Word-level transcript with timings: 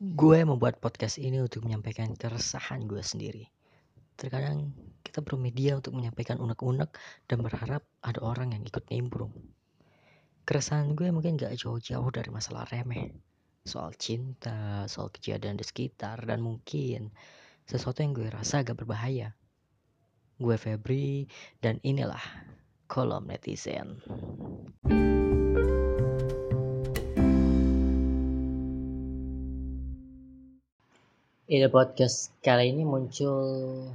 Gue 0.00 0.40
membuat 0.48 0.80
podcast 0.80 1.20
ini 1.20 1.44
untuk 1.44 1.68
menyampaikan 1.68 2.16
keresahan 2.16 2.88
gue 2.88 3.04
sendiri. 3.04 3.44
Terkadang 4.16 4.72
kita 5.04 5.20
bermedia 5.20 5.76
untuk 5.76 5.92
menyampaikan 5.92 6.40
unek-unek 6.40 6.96
dan 7.28 7.44
berharap 7.44 7.84
ada 8.00 8.16
orang 8.24 8.56
yang 8.56 8.64
ikut 8.64 8.88
nimbrung. 8.88 9.28
Keresahan 10.48 10.96
gue 10.96 11.12
mungkin 11.12 11.36
gak 11.36 11.52
jauh-jauh 11.52 12.08
dari 12.16 12.32
masalah 12.32 12.64
remeh. 12.72 13.12
Soal 13.60 13.92
cinta, 14.00 14.88
soal 14.88 15.12
kejadian 15.12 15.60
di 15.60 15.68
sekitar, 15.68 16.24
dan 16.24 16.40
mungkin 16.40 17.12
sesuatu 17.68 18.00
yang 18.00 18.16
gue 18.16 18.32
rasa 18.32 18.64
agak 18.64 18.80
berbahaya. 18.80 19.36
Gue 20.40 20.56
Febri, 20.56 21.28
dan 21.60 21.76
inilah 21.84 22.24
kolom 22.88 23.28
netizen. 23.28 24.00
Ide 31.50 31.66
podcast 31.66 32.30
kali 32.46 32.70
ini 32.70 32.86
muncul 32.86 33.42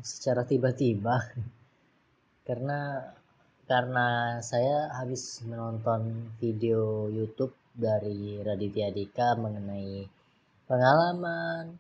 secara 0.04 0.44
tiba-tiba. 0.44 1.23
Karena 2.48 3.00
karena 3.63 4.08
saya 4.44 4.91
habis 4.91 5.40
menonton 5.48 6.36
video 6.36 7.08
YouTube 7.08 7.55
dari 7.72 8.44
Raditya 8.44 8.91
Dika 8.91 9.40
mengenai 9.40 10.04
pengalaman 10.68 11.80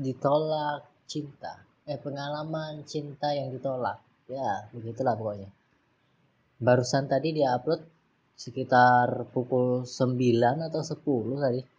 ditolak 0.00 0.88
cinta. 1.04 1.60
Eh 1.84 2.00
pengalaman 2.00 2.80
cinta 2.88 3.28
yang 3.36 3.52
ditolak. 3.52 4.00
Ya 4.32 4.72
begitulah 4.72 5.20
pokoknya. 5.20 5.52
Barusan 6.64 7.12
tadi 7.12 7.36
dia 7.36 7.52
upload 7.60 7.84
sekitar 8.40 9.28
pukul 9.36 9.84
9 9.84 10.16
atau 10.72 10.80
10 10.80 11.44
tadi 11.44 11.73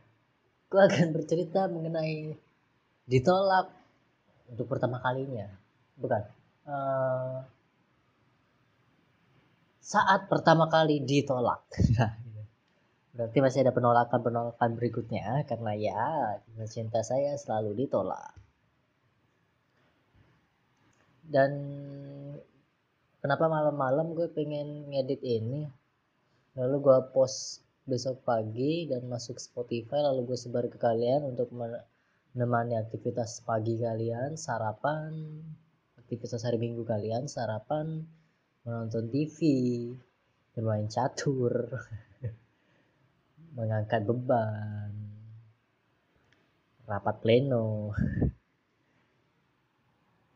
Gue 0.71 0.83
akan 0.87 1.09
bercerita 1.15 1.67
mengenai 1.67 2.35
ditolak 3.11 3.75
untuk 4.51 4.67
pertama 4.71 5.03
kalinya. 5.03 5.51
Bukan. 5.99 6.23
Uh, 6.67 7.43
saat 9.91 10.31
pertama 10.31 10.71
kali 10.71 11.03
ditolak. 11.03 11.67
Berarti 13.19 13.39
masih 13.43 13.67
ada 13.67 13.75
penolakan-penolakan 13.75 14.79
berikutnya 14.79 15.43
karena 15.51 15.75
ya 15.75 16.03
cinta 16.71 17.03
saya 17.03 17.35
selalu 17.35 17.75
ditolak. 17.75 18.31
Dan 21.27 21.51
kenapa 23.19 23.51
malam-malam 23.51 24.15
gue 24.15 24.31
pengen 24.31 24.95
ngedit 24.95 25.27
ini 25.27 25.67
lalu 26.55 26.87
gue 26.87 26.99
post 27.11 27.67
besok 27.83 28.23
pagi 28.23 28.87
dan 28.87 29.11
masuk 29.11 29.43
Spotify 29.43 30.07
lalu 30.07 30.31
gue 30.31 30.39
sebar 30.39 30.71
ke 30.71 30.79
kalian 30.79 31.35
untuk 31.35 31.51
menemani 31.51 32.79
aktivitas 32.79 33.43
pagi 33.43 33.79
kalian 33.79 34.39
sarapan 34.39 35.43
aktivitas 35.99 36.43
hari 36.43 36.59
minggu 36.59 36.83
kalian 36.83 37.31
sarapan 37.31 38.07
menonton 38.65 39.09
TV, 39.09 39.39
bermain 40.53 40.85
catur, 40.85 41.81
mengangkat 43.57 44.05
beban, 44.05 44.93
rapat 46.85 47.17
pleno, 47.25 47.97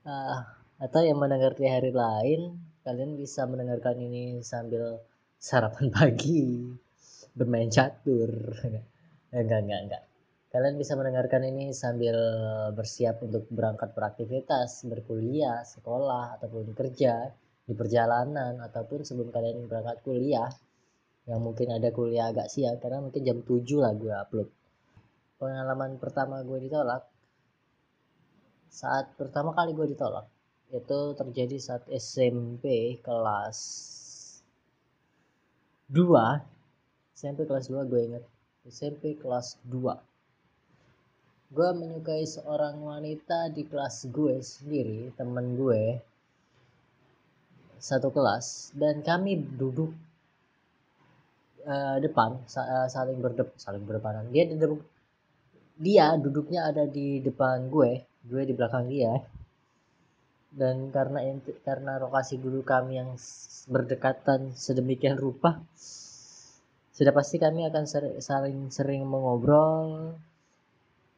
uh, 0.08 0.38
atau 0.84 1.00
yang 1.04 1.20
mendengar 1.20 1.52
di 1.52 1.68
hari 1.68 1.92
lain, 1.92 2.56
kalian 2.80 3.20
bisa 3.20 3.44
mendengarkan 3.44 4.00
ini 4.00 4.40
sambil 4.40 5.04
sarapan 5.36 5.92
pagi, 5.96 6.64
bermain 7.36 7.68
catur, 7.68 8.32
enggak 9.28 9.60
enggak 9.68 9.80
enggak. 9.84 10.02
Kalian 10.54 10.78
bisa 10.78 10.94
mendengarkan 10.94 11.42
ini 11.50 11.74
sambil 11.74 12.14
bersiap 12.78 13.18
untuk 13.26 13.50
berangkat 13.50 13.90
beraktivitas, 13.90 14.86
berkuliah, 14.86 15.66
sekolah, 15.66 16.38
ataupun 16.38 16.70
kerja 16.78 17.34
di 17.64 17.72
perjalanan 17.72 18.60
ataupun 18.60 19.02
sebelum 19.04 19.32
kalian 19.32 19.64
berangkat 19.64 20.04
kuliah 20.04 20.52
yang 21.24 21.40
mungkin 21.40 21.72
ada 21.72 21.88
kuliah 21.88 22.28
agak 22.28 22.52
siang 22.52 22.76
karena 22.76 23.00
mungkin 23.00 23.24
jam 23.24 23.40
7 23.40 23.64
lah 23.80 23.92
gue 23.96 24.12
upload. 24.12 24.48
Pengalaman 25.40 25.96
pertama 25.96 26.44
gue 26.44 26.58
ditolak 26.68 27.08
saat 28.74 29.14
pertama 29.14 29.54
kali 29.54 29.70
gue 29.70 29.94
ditolak 29.94 30.26
itu 30.74 31.00
terjadi 31.14 31.56
saat 31.62 31.86
SMP 31.94 32.98
kelas 32.98 33.58
2 35.94 37.14
SMP 37.14 37.46
kelas 37.46 37.70
2 37.70 37.86
gue 37.86 38.00
inget 38.02 38.24
SMP 38.66 39.14
kelas 39.14 39.62
2 39.70 41.54
gue 41.54 41.68
menyukai 41.70 42.26
seorang 42.26 42.82
wanita 42.82 43.54
di 43.54 43.62
kelas 43.62 44.10
gue 44.10 44.42
sendiri 44.42 45.14
temen 45.14 45.54
gue 45.54 46.02
satu 47.84 48.08
kelas 48.08 48.72
dan 48.72 49.04
kami 49.04 49.36
duduk 49.36 49.92
uh, 51.68 52.00
depan 52.00 52.40
uh, 52.40 52.88
saling 52.88 53.20
berdep 53.20 53.52
saling 53.60 53.84
berdepanan. 53.84 54.32
Dia 54.32 54.48
di 54.48 54.56
dia 55.76 56.16
duduknya 56.16 56.72
ada 56.72 56.88
di 56.88 57.20
depan 57.20 57.68
gue 57.68 58.08
gue 58.24 58.42
di 58.48 58.54
belakang 58.56 58.88
dia. 58.88 59.12
Dan 60.54 60.88
karena 60.94 61.18
karena 61.66 61.98
lokasi 61.98 62.40
dulu 62.40 62.64
kami 62.64 62.96
yang 62.96 63.10
berdekatan 63.68 64.54
sedemikian 64.54 65.18
rupa 65.18 65.60
sudah 66.94 67.10
pasti 67.10 67.42
kami 67.42 67.66
akan 67.66 67.84
sering, 67.90 68.16
saling 68.22 68.58
sering 68.70 69.02
mengobrol 69.02 70.14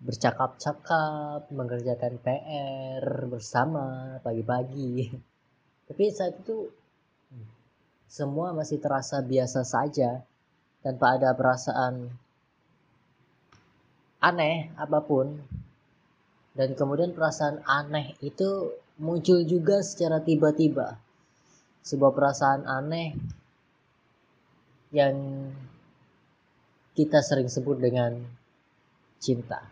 bercakap-cakap 0.00 1.52
mengerjakan 1.52 2.16
PR 2.16 3.04
bersama 3.28 4.16
pagi-pagi 4.24 5.12
tapi 5.86 6.10
saat 6.10 6.34
itu 6.42 6.66
semua 8.10 8.50
masih 8.54 8.82
terasa 8.82 9.22
biasa 9.22 9.62
saja 9.62 10.22
tanpa 10.82 11.18
ada 11.18 11.34
perasaan 11.34 12.10
aneh 14.22 14.70
apa 14.74 14.98
pun. 15.02 15.36
Dan 16.56 16.72
kemudian 16.72 17.12
perasaan 17.12 17.60
aneh 17.68 18.16
itu 18.24 18.72
muncul 18.96 19.44
juga 19.44 19.84
secara 19.84 20.24
tiba-tiba. 20.24 20.96
Sebuah 21.84 22.12
perasaan 22.16 22.64
aneh 22.64 23.12
yang 24.90 25.14
kita 26.96 27.20
sering 27.20 27.52
sebut 27.52 27.76
dengan 27.76 28.16
cinta. 29.20 29.68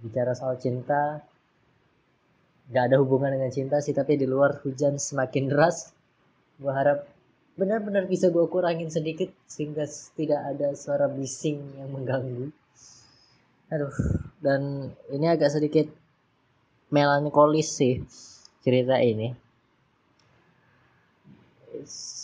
Bicara 0.00 0.32
soal 0.32 0.56
cinta 0.62 1.26
gak 2.70 2.90
ada 2.90 2.96
hubungan 3.02 3.34
dengan 3.34 3.50
cinta 3.50 3.82
sih 3.82 3.90
tapi 3.90 4.14
di 4.14 4.26
luar 4.30 4.62
hujan 4.62 4.96
semakin 4.96 5.50
deras 5.50 5.90
gue 6.60 6.70
harap 6.70 7.08
benar-benar 7.58 8.06
bisa 8.06 8.30
gue 8.30 8.46
kurangin 8.46 8.88
sedikit 8.88 9.28
sehingga 9.44 9.84
tidak 10.16 10.40
ada 10.54 10.72
suara 10.72 11.12
bising 11.12 11.60
yang 11.76 11.92
mengganggu. 11.92 12.48
Aduh 13.68 13.96
dan 14.40 14.92
ini 15.12 15.26
agak 15.28 15.52
sedikit 15.52 15.86
melankolis 16.88 17.68
sih 17.76 18.00
cerita 18.64 18.96
ini. 19.02 19.34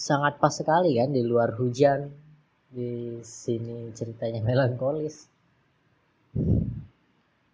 Sangat 0.07 0.39
pas 0.41 0.53
sekali 0.55 0.97
kan 0.97 1.11
di 1.13 1.21
luar 1.21 1.53
hujan 1.57 2.09
di 2.71 3.21
sini 3.25 3.93
ceritanya 3.93 4.41
melankolis. 4.41 5.29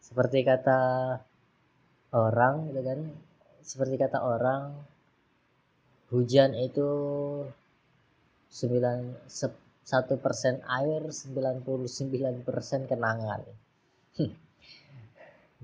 Seperti 0.03 0.45
kata 0.45 0.81
orang 2.13 2.71
gitu 2.71 2.81
kan. 2.85 3.01
Seperti 3.63 3.95
kata 3.97 4.21
orang 4.21 4.77
hujan 6.13 6.53
itu 6.53 6.89
9 8.53 9.33
satu 9.83 10.15
persen 10.21 10.61
air 10.69 11.09
99 11.09 12.47
persen 12.47 12.85
kenangan. 12.85 13.41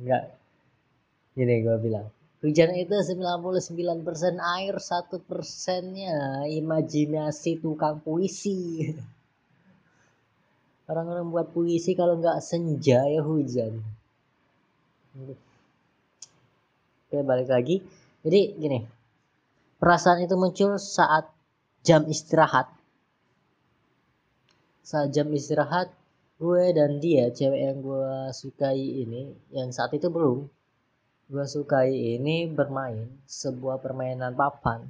Enggak. 0.00 0.25
Gini 1.37 1.62
gue 1.62 1.77
bilang 1.79 2.09
hujan 2.39 2.71
itu 2.79 2.94
99 2.94 4.06
persen 4.06 4.39
air 4.39 4.79
satu 4.79 5.19
persennya 5.23 6.47
imajinasi 6.47 7.62
tukang 7.62 8.01
puisi. 8.01 8.87
Orang-orang 10.89 11.29
buat 11.29 11.53
puisi 11.53 11.93
kalau 11.93 12.17
nggak 12.17 12.41
senja 12.41 13.05
ya 13.05 13.21
hujan 13.21 13.85
oke 17.08 17.25
balik 17.25 17.49
lagi. 17.49 17.81
Jadi 18.20 18.40
gini. 18.60 18.78
Perasaan 19.81 20.20
itu 20.20 20.37
muncul 20.37 20.76
saat 20.76 21.32
jam 21.81 22.05
istirahat. 22.05 22.69
Saat 24.84 25.16
jam 25.16 25.32
istirahat 25.32 25.88
gue 26.38 26.64
dan 26.76 27.00
dia 27.00 27.32
cewek 27.32 27.56
yang 27.56 27.78
gue 27.81 28.31
sukai 28.31 28.78
ini 28.78 29.34
yang 29.50 29.75
saat 29.75 29.90
itu 29.96 30.06
belum 30.06 30.46
gue 31.28 31.46
sukai 31.49 32.20
ini 32.20 32.44
bermain 32.52 33.08
sebuah 33.25 33.81
permainan 33.81 34.37
papan. 34.37 34.84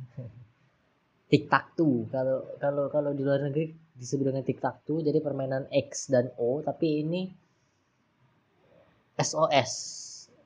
Tik 1.29 1.47
tak 1.47 1.77
tuh 1.79 2.09
kalau 2.11 2.59
kalau 2.59 2.91
kalau 2.91 3.11
di 3.13 3.23
luar 3.23 3.45
negeri 3.47 3.71
disebut 3.95 4.33
dengan 4.33 4.43
tik 4.43 4.59
tak 4.59 4.83
tuh 4.89 5.05
jadi 5.05 5.21
permainan 5.23 5.69
X 5.71 6.09
dan 6.09 6.33
O 6.41 6.65
tapi 6.65 7.05
ini 7.05 7.29
SOS 9.19 9.73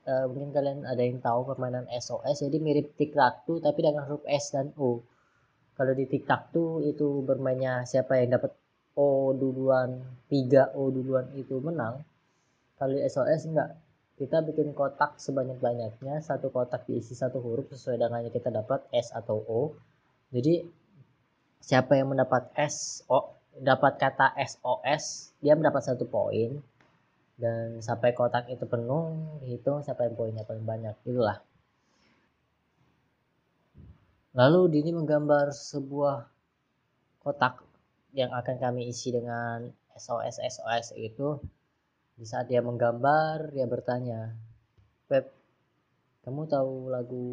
uh, 0.07 0.27
mungkin 0.31 0.51
kalian 0.51 0.79
ada 0.87 1.03
yang 1.03 1.23
tahu 1.23 1.47
permainan 1.47 1.87
SOS 1.91 2.47
jadi 2.47 2.59
mirip 2.59 2.95
tik 2.99 3.15
tak 3.15 3.47
tuh 3.47 3.63
tapi 3.63 3.83
dengan 3.83 4.07
huruf 4.07 4.25
S 4.27 4.55
dan 4.55 4.75
O. 4.79 5.03
Kalau 5.73 5.93
di 5.97 6.05
tik 6.07 6.29
tak 6.29 6.53
tuh 6.53 6.85
itu 6.85 7.25
bermainnya 7.25 7.83
siapa 7.89 8.21
yang 8.21 8.37
dapat 8.37 8.53
O 8.93 9.33
duluan 9.33 10.05
3 10.29 10.77
O 10.77 10.93
duluan 10.93 11.27
itu 11.39 11.57
menang. 11.63 12.05
Kali 12.77 13.01
SOS 13.07 13.49
enggak. 13.49 13.71
Kita 14.13 14.45
bikin 14.45 14.77
kotak 14.77 15.19
sebanyak-banyaknya 15.19 16.21
satu 16.21 16.53
kotak 16.53 16.85
diisi 16.87 17.17
satu 17.17 17.41
huruf 17.41 17.73
sesuai 17.73 17.97
dengan 17.99 18.23
yang 18.23 18.35
kita 18.35 18.53
dapat 18.53 18.85
S 18.93 19.11
atau 19.17 19.41
O. 19.49 19.73
Jadi 20.31 20.63
siapa 21.63 21.97
yang 21.97 22.13
mendapat 22.13 22.53
S 22.59 23.07
O 23.09 23.33
dapat 23.57 24.01
kata 24.01 24.33
SOS 24.37 25.37
dia 25.45 25.53
mendapat 25.53 25.85
satu 25.85 26.09
poin 26.09 26.61
dan 27.43 27.83
sampai 27.83 28.15
kotak 28.15 28.47
itu 28.47 28.63
penuh 28.71 29.19
dihitung 29.43 29.83
yang 29.83 30.15
poinnya 30.15 30.47
paling 30.47 30.63
banyak. 30.63 30.95
Itulah. 31.03 31.43
Lalu 34.39 34.61
Dini 34.71 34.95
menggambar 34.95 35.51
sebuah 35.51 36.31
kotak 37.19 37.67
yang 38.15 38.31
akan 38.31 38.57
kami 38.63 38.87
isi 38.87 39.11
dengan 39.11 39.67
SOS 39.99 40.39
SOS 40.39 40.95
itu. 40.95 41.43
Di 42.15 42.23
saat 42.23 42.47
dia 42.47 42.63
menggambar 42.63 43.51
dia 43.51 43.67
bertanya 43.67 44.39
Pep 45.11 45.35
kamu 46.23 46.47
tahu 46.47 46.95
lagu 46.95 47.27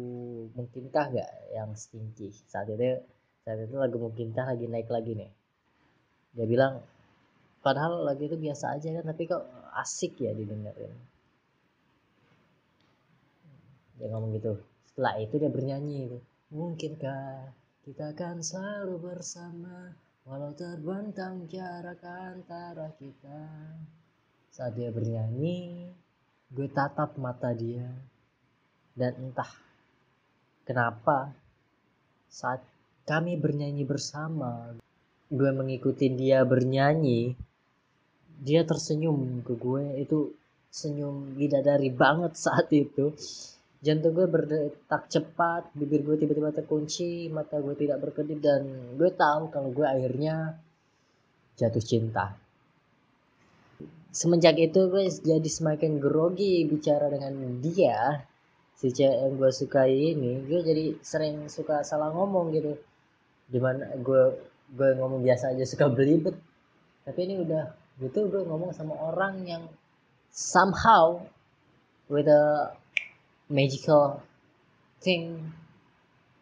mungkinkah 0.58 1.06
gak 1.14 1.32
yang 1.54 1.70
stinky? 1.78 2.34
Saat 2.50 2.66
itu 2.66 2.98
saat 3.46 3.62
itu 3.62 3.78
lagu 3.78 4.02
mungkinkah 4.02 4.50
lagi 4.50 4.66
naik 4.66 4.90
lagi 4.90 5.14
nih. 5.14 5.30
Dia 6.34 6.46
bilang 6.50 6.82
padahal 7.60 8.04
lagu 8.08 8.24
itu 8.24 8.36
biasa 8.36 8.76
aja 8.76 8.88
kan 8.96 9.04
tapi 9.04 9.28
kok 9.28 9.44
asik 9.80 10.20
ya 10.20 10.32
didengerin. 10.32 10.92
Dia 14.00 14.08
ngomong 14.08 14.32
gitu. 14.36 14.56
Setelah 14.88 15.20
itu 15.20 15.34
dia 15.36 15.52
bernyanyi 15.52 16.08
mungkinkah 16.50 17.52
kita 17.84 18.12
akan 18.16 18.42
selalu 18.44 18.96
bersama 19.00 19.92
Walau 20.28 20.52
terbentang 20.52 21.48
jarak 21.48 22.04
antara 22.04 22.92
kita? 23.00 23.48
Saat 24.52 24.76
dia 24.76 24.92
bernyanyi 24.92 25.88
Gue 26.52 26.68
tatap 26.68 27.16
mata 27.16 27.56
dia. 27.56 27.88
Dan 28.92 29.32
entah 29.32 29.48
Kenapa 30.68 31.32
Saat 32.28 32.60
kami 33.08 33.40
bernyanyi 33.40 33.88
bersama 33.88 34.76
Gue 35.32 35.50
mengikuti 35.56 36.12
dia 36.12 36.44
bernyanyi 36.44 37.49
Dia 38.40 38.64
tersenyum 38.64 39.44
ke 39.44 39.52
gue 39.60 40.00
Itu 40.00 40.32
senyum 40.70 41.34
bidadari 41.34 41.90
banget 41.90 42.38
saat 42.38 42.70
itu. 42.70 43.12
Jantung 43.80 44.12
gue 44.12 44.28
berdetak 44.28 45.08
cepat 45.08 45.72
bibir 45.72 46.04
gue 46.04 46.16
tiba-tiba 46.20 46.52
terkunci 46.52 47.32
mata 47.32 47.56
gue 47.58 47.72
tidak 47.74 47.98
berkedip 48.04 48.38
dan 48.38 48.94
gue 48.94 49.10
tahu 49.10 49.48
kalau 49.48 49.72
gue 49.72 49.88
akhirnya 49.88 50.60
jatuh 51.56 51.80
cinta. 51.80 52.36
Semenjak 54.12 54.60
itu 54.60 54.90
gue 54.92 55.08
jadi 55.08 55.48
semakin 55.48 55.96
grogi 55.96 56.68
bicara 56.68 57.08
dengan 57.08 57.62
dia 57.64 58.20
si 58.76 58.92
cewek 58.92 59.16
yang 59.16 59.34
gue 59.40 59.50
sukai 59.52 60.12
ini. 60.12 60.44
Gue 60.44 60.60
jadi 60.60 61.00
sering 61.00 61.48
suka 61.48 61.80
salah 61.80 62.12
ngomong 62.12 62.52
gitu. 62.52 62.76
Di 63.48 63.58
mana 63.64 63.96
gue 63.96 64.22
gue 64.76 64.88
ngomong 65.00 65.24
biasa 65.24 65.56
aja 65.56 65.64
suka 65.64 65.88
belibet. 65.88 66.36
Tapi 67.08 67.18
ini 67.24 67.40
udah 67.40 67.79
gitu 68.00 68.32
gue 68.32 68.42
ngomong 68.48 68.72
sama 68.72 68.96
orang 68.96 69.44
yang 69.44 69.62
somehow 70.32 71.20
with 72.08 72.26
a 72.26 72.72
magical 73.52 74.24
thing 75.04 75.52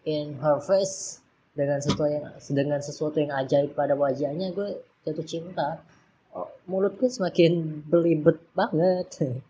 in 0.06 0.38
her 0.38 0.62
face 0.62 1.20
dengan 1.58 1.82
sesuatu 1.82 2.06
yang 2.06 2.26
dengan 2.55 2.81
sesuatu 2.81 3.19
yang 3.19 3.34
ajaib 3.34 3.75
pada 3.75 3.99
wajahnya 3.99 4.55
gue 4.55 4.78
jatuh 5.02 5.26
cinta. 5.26 5.82
Oh, 6.31 6.46
mulut 6.70 6.94
gue 7.00 7.10
semakin 7.10 7.82
belibet 7.90 8.38
banget. 8.55 9.43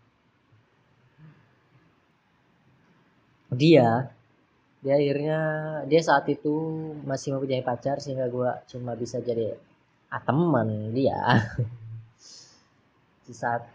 Dia 3.52 4.08
dia 4.78 4.94
akhirnya 4.94 5.40
dia 5.90 6.00
saat 6.00 6.31
itu 6.31 6.55
masih 7.02 7.34
mempunyai 7.34 7.66
pacar 7.66 7.99
sehingga 7.99 8.31
gue 8.31 8.50
cuma 8.70 8.94
bisa 8.94 9.19
jadi 9.19 9.58
ah, 10.06 10.22
teman 10.22 10.94
dia 10.94 11.19
di 13.28 13.36
saat 13.36 13.69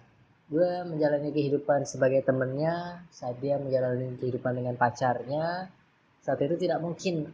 gue 0.50 0.69
menjalani 0.89 1.29
kehidupan 1.29 1.85
sebagai 1.85 2.25
temennya 2.25 3.05
saat 3.13 3.38
dia 3.38 3.61
menjalani 3.61 4.17
kehidupan 4.17 4.57
dengan 4.57 4.73
pacarnya 4.73 5.69
saat 6.25 6.39
itu 6.41 6.57
tidak 6.57 6.81
mungkin 6.81 7.29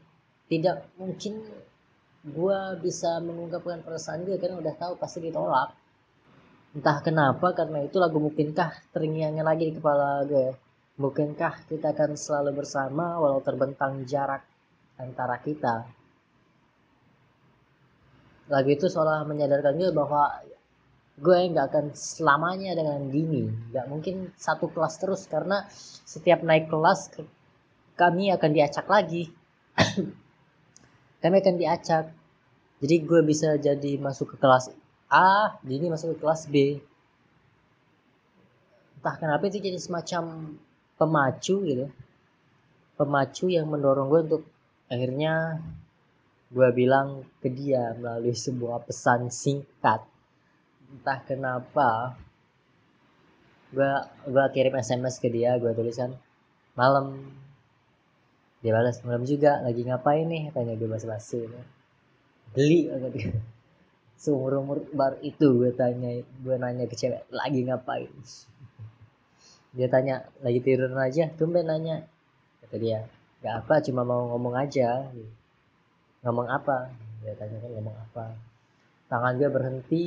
tidak 0.51 0.89
mungkin 1.00 1.45
gue 2.19 2.60
bisa 2.83 3.24
mengungkapkan 3.24 3.79
perasaan 3.79 4.27
gue 4.27 4.36
karena 4.36 4.60
udah 4.60 4.75
tahu 4.75 5.00
pasti 5.00 5.24
ditolak. 5.24 5.72
Entah 6.75 7.00
kenapa 7.01 7.55
karena 7.55 7.82
itu 7.82 7.98
lagu 7.98 8.20
mungkinkah 8.20 8.91
terngiang 8.91 9.39
lagi 9.39 9.72
di 9.72 9.74
kepala 9.77 10.27
gue 10.27 10.51
mungkinkah 11.00 11.70
kita 11.72 11.96
akan 11.96 12.20
selalu 12.20 12.60
bersama 12.60 13.15
walau 13.17 13.39
terbentang 13.39 14.03
jarak 14.03 14.44
antara 15.00 15.39
kita? 15.39 15.88
Lagu 18.51 18.70
itu 18.74 18.89
seolah 18.89 19.24
menyadarkan 19.24 19.79
gue 19.79 19.94
bahwa 19.96 20.44
gue 21.20 21.40
nggak 21.52 21.68
akan 21.76 21.86
selamanya 21.92 22.72
dengan 22.80 23.12
Dini 23.12 23.44
nggak 23.76 23.86
mungkin 23.92 24.32
satu 24.40 24.72
kelas 24.72 24.96
terus 25.04 25.28
karena 25.28 25.68
setiap 26.08 26.40
naik 26.48 26.72
kelas 26.72 27.12
kami 28.00 28.32
akan 28.32 28.52
diacak 28.56 28.88
lagi. 28.88 29.28
Kami 31.20 31.36
akan 31.44 31.56
diacak. 31.60 32.16
Jadi 32.80 32.96
gue 33.04 33.20
bisa 33.28 33.60
jadi 33.60 34.00
masuk 34.00 34.36
ke 34.36 34.38
kelas 34.40 34.72
A 35.12 35.60
Dini 35.60 35.92
masuk 35.92 36.16
ke 36.16 36.18
kelas 36.24 36.48
B. 36.48 36.80
Entah 38.96 39.16
kenapa 39.20 39.52
itu 39.52 39.60
jadi 39.60 39.76
semacam 39.76 40.56
pemacu 40.96 41.60
gitu. 41.68 41.92
Pemacu 42.96 43.52
yang 43.52 43.68
mendorong 43.68 44.08
gue 44.08 44.22
untuk 44.32 44.44
akhirnya 44.88 45.60
gue 46.56 46.68
bilang 46.72 47.28
ke 47.44 47.52
dia 47.52 48.00
melalui 48.00 48.32
sebuah 48.32 48.88
pesan 48.88 49.28
singkat 49.28 50.02
entah 50.89 51.19
kenapa 51.25 52.17
gue 53.69 53.91
gue 54.25 54.46
kirim 54.58 54.74
sms 54.81 55.22
ke 55.22 55.29
dia 55.29 55.55
gue 55.62 55.69
tulisan 55.77 56.17
malam. 56.74 57.19
Dia 58.60 58.75
balas 58.75 59.00
malam 59.08 59.24
juga 59.24 59.63
lagi 59.63 59.88
ngapain 59.88 60.27
nih? 60.27 60.51
Tanya 60.51 60.75
gue 60.75 60.88
bahasa 60.89 61.08
basi 61.08 61.46
beli 62.50 62.89
kata 62.89 63.08
dia. 63.13 63.29
Seumur 64.19 64.51
umur 64.60 64.84
bar 64.91 65.15
itu 65.24 65.48
gue 65.63 65.72
tanya 65.72 66.19
gue 66.43 66.55
nanya 66.58 66.89
ke 66.89 66.96
cewek 66.98 67.24
lagi 67.29 67.62
ngapain? 67.63 68.10
Dia 69.75 69.88
tanya 69.88 70.25
lagi 70.41 70.60
tidur 70.65 70.89
aja? 70.98 71.29
Tumben 71.38 71.69
nanya. 71.69 72.03
Kata 72.65 72.75
dia 72.81 73.05
gak 73.39 73.63
apa 73.63 73.79
cuma 73.86 74.03
mau 74.03 74.27
ngomong 74.36 74.58
aja. 74.60 75.08
Ngomong 76.25 76.48
apa? 76.51 76.91
Dia 77.24 77.38
tanya 77.38 77.63
kan 77.63 77.72
ngomong 77.77 77.96
apa? 77.96 78.25
Tangan 79.08 79.34
gue 79.39 79.50
berhenti 79.50 80.03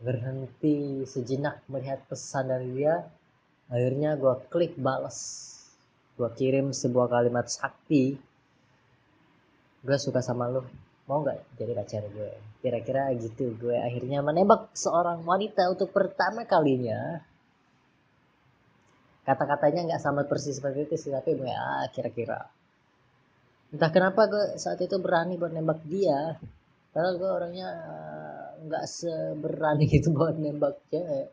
berhenti 0.00 1.04
sejenak 1.08 1.64
melihat 1.72 2.04
pesan 2.08 2.52
dari 2.52 2.68
dia. 2.76 3.04
Akhirnya 3.72 4.14
gue 4.14 4.34
klik 4.52 4.76
balas. 4.78 5.44
Gue 6.16 6.30
kirim 6.36 6.72
sebuah 6.72 7.08
kalimat 7.10 7.48
sakti. 7.48 8.16
Gue 9.82 9.98
suka 9.98 10.20
sama 10.20 10.48
lu. 10.48 10.64
Mau 11.06 11.22
nggak 11.22 11.58
jadi 11.58 11.72
pacar 11.74 12.02
gue? 12.10 12.32
Kira-kira 12.60 13.14
gitu 13.16 13.54
gue. 13.56 13.76
Akhirnya 13.78 14.20
menembak 14.20 14.74
seorang 14.74 15.22
wanita 15.22 15.70
untuk 15.70 15.94
pertama 15.94 16.44
kalinya. 16.44 17.22
Kata-katanya 19.26 19.90
nggak 19.90 20.02
sama 20.02 20.22
persis 20.22 20.62
seperti 20.62 20.86
itu 20.86 20.94
sih 20.94 21.10
tapi 21.10 21.34
ya 21.42 21.90
kira-kira. 21.90 22.46
Entah 23.74 23.90
kenapa 23.90 24.30
gue 24.30 24.54
saat 24.62 24.78
itu 24.78 24.94
berani 25.02 25.34
buat 25.34 25.50
nembak 25.50 25.82
dia. 25.90 26.38
Padahal 26.94 27.18
gue 27.18 27.30
orangnya 27.30 27.68
nggak 28.64 28.84
seberani 28.88 29.86
itu 29.98 30.08
buat 30.12 30.36
nembak 30.38 30.80
cewek. 30.88 31.28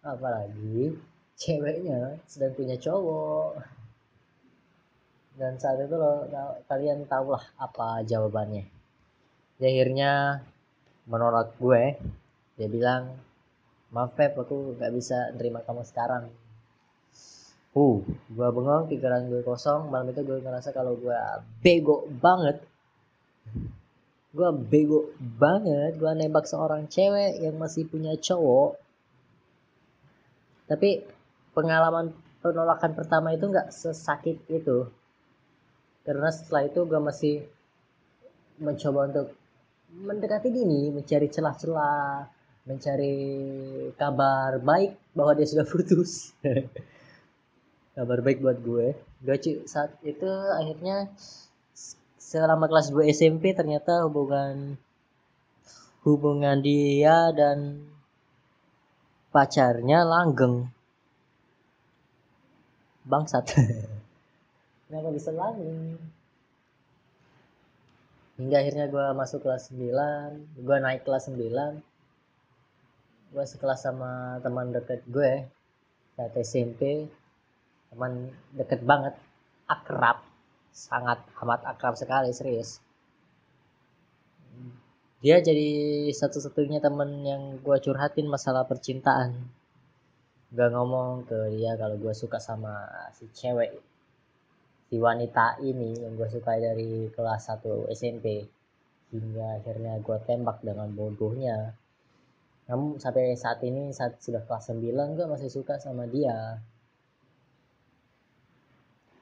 Apalagi 0.00 0.96
ceweknya 1.40 2.20
sedang 2.28 2.52
punya 2.54 2.76
cowok. 2.78 3.58
Dan 5.40 5.56
saat 5.56 5.80
itu 5.80 5.96
lo 5.96 6.28
kalian 6.68 7.08
tahulah 7.08 7.40
apa 7.56 8.04
jawabannya. 8.04 8.68
Dia 9.56 9.68
akhirnya 9.72 10.12
menolak 11.08 11.56
gue. 11.56 11.96
Dia 12.60 12.68
bilang 12.68 13.16
maaf 13.90 14.12
Pep 14.14 14.36
aku 14.36 14.76
nggak 14.76 14.92
bisa 14.92 15.32
nerima 15.34 15.64
kamu 15.64 15.82
sekarang. 15.88 16.28
Uh 17.72 18.02
gue 18.28 18.48
bengong 18.52 18.86
pikiran 18.92 19.26
gue 19.32 19.40
kosong. 19.40 19.88
Malam 19.88 20.12
itu 20.12 20.20
gue 20.24 20.38
ngerasa 20.44 20.76
kalau 20.76 20.96
gue 21.00 21.16
bego 21.64 22.04
banget 22.20 22.69
gue 24.30 24.50
bego 24.70 25.10
banget 25.18 25.98
gue 25.98 26.12
nembak 26.14 26.46
seorang 26.46 26.86
cewek 26.86 27.42
yang 27.42 27.58
masih 27.58 27.86
punya 27.86 28.14
cowok. 28.14 28.78
Tapi 30.70 31.02
pengalaman 31.50 32.14
penolakan 32.38 32.94
pertama 32.94 33.34
itu 33.34 33.50
nggak 33.50 33.74
sesakit 33.74 34.38
itu. 34.46 34.86
Karena 36.06 36.30
setelah 36.30 36.62
itu 36.70 36.80
gue 36.86 37.00
masih 37.02 37.34
mencoba 38.62 39.10
untuk 39.10 39.26
mendekati 39.90 40.54
dini 40.54 40.94
mencari 40.94 41.26
celah-celah 41.26 42.22
mencari 42.70 43.16
kabar 43.98 44.62
baik 44.62 44.94
bahwa 45.16 45.32
dia 45.34 45.48
sudah 45.48 45.66
putus. 45.66 46.30
Kabar 47.98 48.22
baik 48.22 48.38
buat 48.38 48.62
gue. 48.62 48.94
Gue 49.20 49.36
saat 49.66 49.98
itu 50.06 50.30
akhirnya 50.30 51.10
selama 52.30 52.70
kelas 52.70 52.94
2 52.94 53.10
SMP 53.10 53.50
ternyata 53.58 54.06
hubungan 54.06 54.78
hubungan 56.06 56.62
dia 56.62 57.34
dan 57.34 57.82
pacarnya 59.34 60.06
langgeng. 60.06 60.70
Bangsat. 63.02 63.50
Kenapa 64.86 65.10
bisa 65.10 65.34
langgeng? 65.34 65.98
Hingga 68.38 68.56
akhirnya 68.62 68.86
gue 68.86 69.06
masuk 69.18 69.42
kelas 69.42 69.74
9 69.74 70.62
gue 70.62 70.76
naik 70.78 71.02
kelas 71.02 71.28
9 71.34 71.34
gue 73.30 73.44
sekelas 73.46 73.84
sama 73.84 74.40
teman 74.42 74.72
deket 74.72 75.04
gue 75.06 75.44
saat 76.16 76.34
SMP 76.40 77.04
teman 77.92 78.32
deket 78.56 78.80
banget 78.82 79.14
akrab 79.68 80.29
sangat 80.70 81.20
amat 81.42 81.66
akrab 81.66 81.94
sekali 81.98 82.30
serius. 82.30 82.80
Dia 85.20 85.36
jadi 85.44 86.08
satu-satunya 86.16 86.80
temen 86.80 87.20
yang 87.26 87.42
gue 87.60 87.76
curhatin 87.84 88.24
masalah 88.24 88.64
percintaan. 88.64 89.36
Gak 90.50 90.70
ngomong 90.72 91.28
ke 91.28 91.38
dia 91.54 91.76
kalau 91.76 92.00
gue 92.00 92.14
suka 92.16 92.40
sama 92.40 92.88
si 93.12 93.28
cewek 93.30 93.76
si 94.90 94.98
wanita 94.98 95.62
ini 95.62 96.02
yang 96.02 96.18
gue 96.18 96.26
suka 96.26 96.58
dari 96.58 97.06
kelas 97.14 97.46
1 97.52 97.62
SMP 97.94 98.42
hingga 99.14 99.62
akhirnya 99.62 100.00
gue 100.02 100.18
tembak 100.26 100.64
dengan 100.64 100.90
bodohnya. 100.90 101.76
Namun 102.66 102.98
sampai 102.98 103.36
saat 103.38 103.62
ini 103.62 103.92
saat 103.94 104.18
sudah 104.18 104.42
kelas 104.42 104.72
9 104.72 105.14
gue 105.14 105.26
masih 105.28 105.50
suka 105.52 105.78
sama 105.78 106.08
dia 106.10 106.58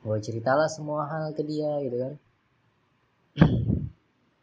gue 0.05 0.19
ceritalah 0.23 0.71
semua 0.71 1.07
hal 1.11 1.35
ke 1.35 1.43
dia 1.43 1.83
gitu 1.83 1.97
kan. 1.99 2.15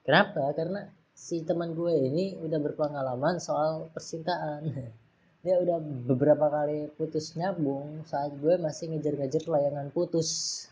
Kenapa? 0.06 0.52
Karena 0.54 0.86
si 1.16 1.42
teman 1.48 1.72
gue 1.74 1.96
ini 1.96 2.36
udah 2.44 2.60
berpengalaman 2.60 3.40
soal 3.40 3.88
percintaan. 3.96 4.68
Dia 5.46 5.62
udah 5.62 5.78
beberapa 5.78 6.50
kali 6.50 6.90
putus 6.98 7.38
nyambung 7.38 8.02
saat 8.10 8.34
gue 8.34 8.58
masih 8.58 8.90
ngejar-ngejar 8.90 9.46
layangan 9.46 9.94
putus. 9.94 10.66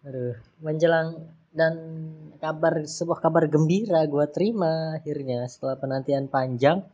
Aduh, 0.00 0.32
menjelang 0.64 1.28
dan 1.52 1.76
kabar 2.40 2.84
sebuah 2.84 3.20
kabar 3.20 3.48
gembira 3.48 4.04
gue 4.04 4.24
terima 4.28 4.96
akhirnya 4.96 5.44
setelah 5.48 5.76
penantian 5.80 6.28
panjang 6.28 6.84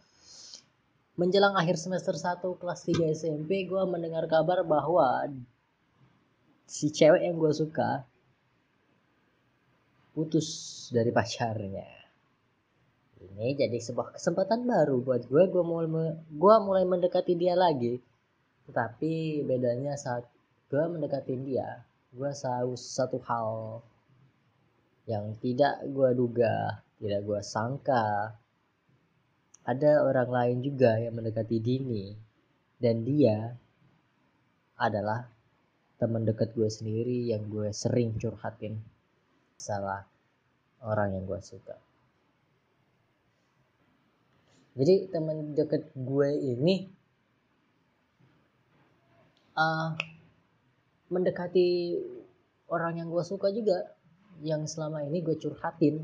menjelang 1.16 1.52
akhir 1.56 1.76
semester 1.76 2.16
1 2.16 2.40
kelas 2.40 2.80
3 2.88 3.12
SMP 3.12 3.68
gue 3.68 3.82
mendengar 3.84 4.24
kabar 4.24 4.64
bahwa 4.64 5.28
si 6.64 6.88
cewek 6.88 7.20
yang 7.20 7.36
gue 7.36 7.52
suka 7.52 8.08
putus 10.16 10.48
dari 10.92 11.12
pacarnya. 11.12 11.88
Ini 13.22 13.54
jadi 13.54 13.78
sebuah 13.78 14.18
kesempatan 14.18 14.66
baru 14.66 14.98
buat 15.04 15.28
gue 15.28 15.42
gue 15.46 15.64
mulai 15.64 16.16
gue 16.16 16.54
mulai 16.64 16.84
mendekati 16.88 17.36
dia 17.36 17.56
lagi. 17.56 18.00
Tetapi 18.68 19.44
bedanya 19.44 19.96
saat 20.00 20.24
gue 20.72 20.84
mendekati 20.88 21.34
dia 21.44 21.84
gue 22.12 22.28
tahu 22.28 22.76
satu 22.76 23.16
hal 23.24 23.80
yang 25.08 25.32
tidak 25.40 25.80
gue 25.88 26.10
duga, 26.12 26.84
tidak 27.00 27.20
gue 27.24 27.40
sangka. 27.40 28.36
Ada 29.62 30.02
orang 30.02 30.30
lain 30.30 30.58
juga 30.66 30.98
yang 30.98 31.14
mendekati 31.14 31.62
Dini. 31.62 32.10
Dan 32.82 33.06
dia 33.06 33.54
adalah 34.74 35.30
teman 36.02 36.26
dekat 36.26 36.50
gue 36.58 36.66
sendiri 36.66 37.30
yang 37.30 37.46
gue 37.46 37.70
sering 37.70 38.18
curhatin 38.18 38.82
salah 39.54 40.02
orang 40.82 41.14
yang 41.14 41.24
gue 41.30 41.38
suka. 41.38 41.78
Jadi 44.74 45.14
teman 45.14 45.54
dekat 45.54 45.94
gue 45.94 46.28
ini 46.42 46.90
uh, 49.54 49.94
mendekati 51.06 51.94
orang 52.66 52.98
yang 52.98 53.08
gue 53.12 53.22
suka 53.22 53.54
juga. 53.54 53.94
Yang 54.42 54.74
selama 54.74 55.06
ini 55.06 55.22
gue 55.22 55.38
curhatin 55.38 56.02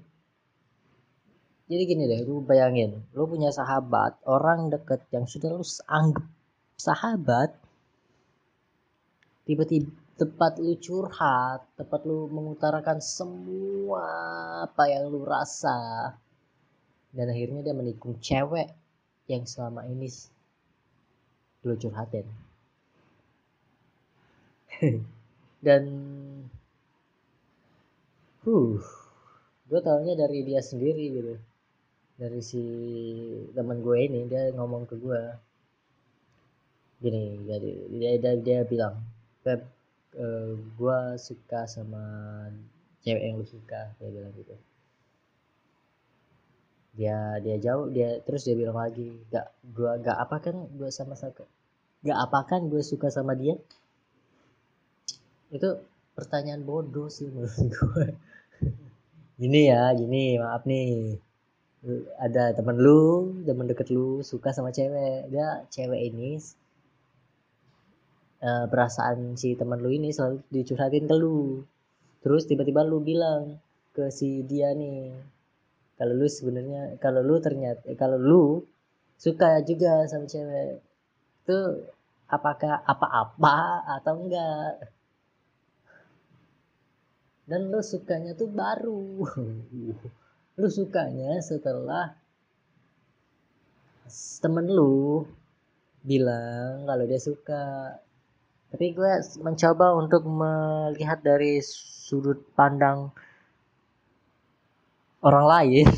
jadi 1.68 1.82
gini 1.84 2.04
deh 2.08 2.20
lu 2.24 2.40
bayangin 2.42 3.04
lu 3.12 3.28
punya 3.28 3.52
sahabat 3.52 4.16
orang 4.24 4.72
deket 4.72 5.04
yang 5.12 5.28
sudah 5.28 5.52
lu 5.52 5.64
anggap 5.84 6.24
sahabat 6.80 7.52
tiba-tiba 9.44 9.88
tempat 10.18 10.58
lu 10.58 10.74
curhat 10.80 11.62
tempat 11.78 12.00
lu 12.02 12.26
mengutarakan 12.32 12.98
semua 12.98 14.08
apa 14.66 14.90
yang 14.90 15.12
lu 15.12 15.22
rasa 15.22 16.18
dan 17.14 17.30
akhirnya 17.32 17.64
dia 17.64 17.74
menikung 17.76 18.18
cewek 18.20 18.68
yang 19.28 19.44
selama 19.44 19.84
ini 19.88 20.08
lu 21.64 21.74
curhatin. 21.76 22.26
Dan 25.64 25.84
uh 28.48 28.80
gue 29.68 29.80
tahunya 29.84 30.14
dari 30.16 30.40
dia 30.48 30.64
sendiri 30.64 31.12
gitu 31.12 31.36
dari 32.18 32.42
si 32.42 32.62
teman 33.54 33.78
gue 33.78 33.98
ini 34.10 34.26
dia 34.26 34.50
ngomong 34.58 34.90
ke 34.90 34.98
gue. 34.98 35.22
Gini 36.98 37.46
jadi 37.46 37.70
dia 37.94 38.10
dia, 38.18 38.32
dia 38.42 38.58
bilang 38.66 38.98
Pep 39.46 39.62
uh, 40.18 40.50
gue 40.58 40.98
suka 41.14 41.70
sama 41.70 42.02
cewek 43.06 43.22
yang 43.22 43.38
lu 43.38 43.46
suka 43.46 43.94
dia 44.02 44.10
bilang 44.10 44.34
gitu. 44.34 44.54
Dia 46.98 47.38
dia 47.38 47.56
jauh 47.62 47.86
dia 47.86 48.18
terus 48.26 48.42
dia 48.42 48.58
bilang 48.58 48.74
lagi 48.74 49.14
gak 49.30 49.54
gue 49.62 49.92
gak 50.02 50.18
apa 50.18 50.36
kan 50.42 50.56
gue 50.74 50.90
sama 50.90 51.14
sama 51.14 51.46
gak 52.02 52.18
apa 52.18 52.40
kan 52.50 52.66
gue 52.66 52.82
suka 52.82 53.14
sama 53.14 53.38
dia? 53.38 53.54
Itu 55.54 55.86
pertanyaan 56.18 56.66
bodoh 56.66 57.06
sih 57.06 57.30
menurut 57.30 57.62
gue. 57.78 58.06
Gini 59.38 59.70
ya 59.70 59.94
gini 59.94 60.34
maaf 60.42 60.66
nih 60.66 61.27
ada 62.18 62.50
temen 62.58 62.74
lu 62.74 63.30
temen 63.46 63.70
deket 63.70 63.88
lu 63.94 64.20
suka 64.26 64.50
sama 64.50 64.74
cewek. 64.74 65.30
Dia 65.30 65.62
cewek 65.70 66.00
ini 66.10 66.38
uh, 68.42 68.66
perasaan 68.66 69.38
si 69.38 69.54
temen 69.54 69.78
lu 69.78 69.90
ini 69.94 70.10
selalu 70.10 70.42
dicurhatin 70.50 71.06
ke 71.06 71.14
lu. 71.14 71.62
Terus 72.22 72.50
tiba-tiba 72.50 72.82
lu 72.82 72.98
bilang 72.98 73.62
ke 73.94 74.10
si 74.10 74.42
dia 74.42 74.74
nih 74.74 75.14
kalau 75.98 76.14
lu 76.14 76.26
sebenarnya 76.30 76.98
kalau 77.02 77.22
lu 77.22 77.42
ternyata 77.42 77.82
kalau 77.98 78.18
lu 78.18 78.44
suka 79.18 79.62
juga 79.66 80.06
sama 80.06 80.26
cewek 80.30 80.78
itu 81.42 81.58
apakah 82.28 82.82
apa-apa 82.84 83.86
atau 83.98 84.14
enggak? 84.26 84.92
Dan 87.48 87.72
lu 87.72 87.80
sukanya 87.80 88.36
tuh 88.36 88.50
baru 88.50 89.24
lu 90.58 90.66
sukanya 90.66 91.38
setelah 91.38 92.18
temen 94.42 94.66
lu 94.66 95.22
bilang 96.02 96.82
kalau 96.82 97.04
dia 97.06 97.20
suka. 97.22 97.94
Tapi 98.68 98.92
gue 98.92 99.12
mencoba 99.40 99.96
untuk 99.96 100.28
melihat 100.28 101.22
dari 101.24 101.62
sudut 101.62 102.42
pandang 102.58 103.14
orang 105.24 105.46
lain. 105.46 105.86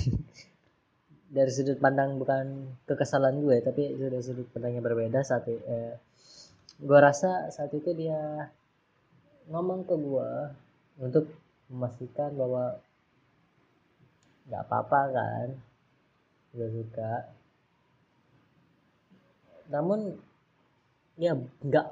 Dari 1.31 1.47
sudut 1.55 1.79
pandang 1.79 2.19
bukan 2.19 2.75
kekesalan 2.90 3.38
gue 3.38 3.62
tapi 3.62 3.95
dari 3.95 4.19
sudut 4.19 4.50
pandangnya 4.50 4.83
berbeda 4.83 5.23
saat 5.23 5.47
eh, 5.47 5.95
gue 6.75 6.99
rasa 6.99 7.55
saat 7.55 7.71
itu 7.71 7.95
dia 7.95 8.50
ngomong 9.47 9.87
ke 9.87 9.95
gue 9.95 10.31
untuk 10.99 11.31
memastikan 11.71 12.35
bahwa 12.35 12.83
nggak 14.50 14.66
apa-apa 14.66 15.00
kan? 15.14 15.49
Gue 16.50 16.69
suka. 16.75 17.30
Namun 19.71 20.19
ya 21.14 21.38
nggak. 21.38 21.87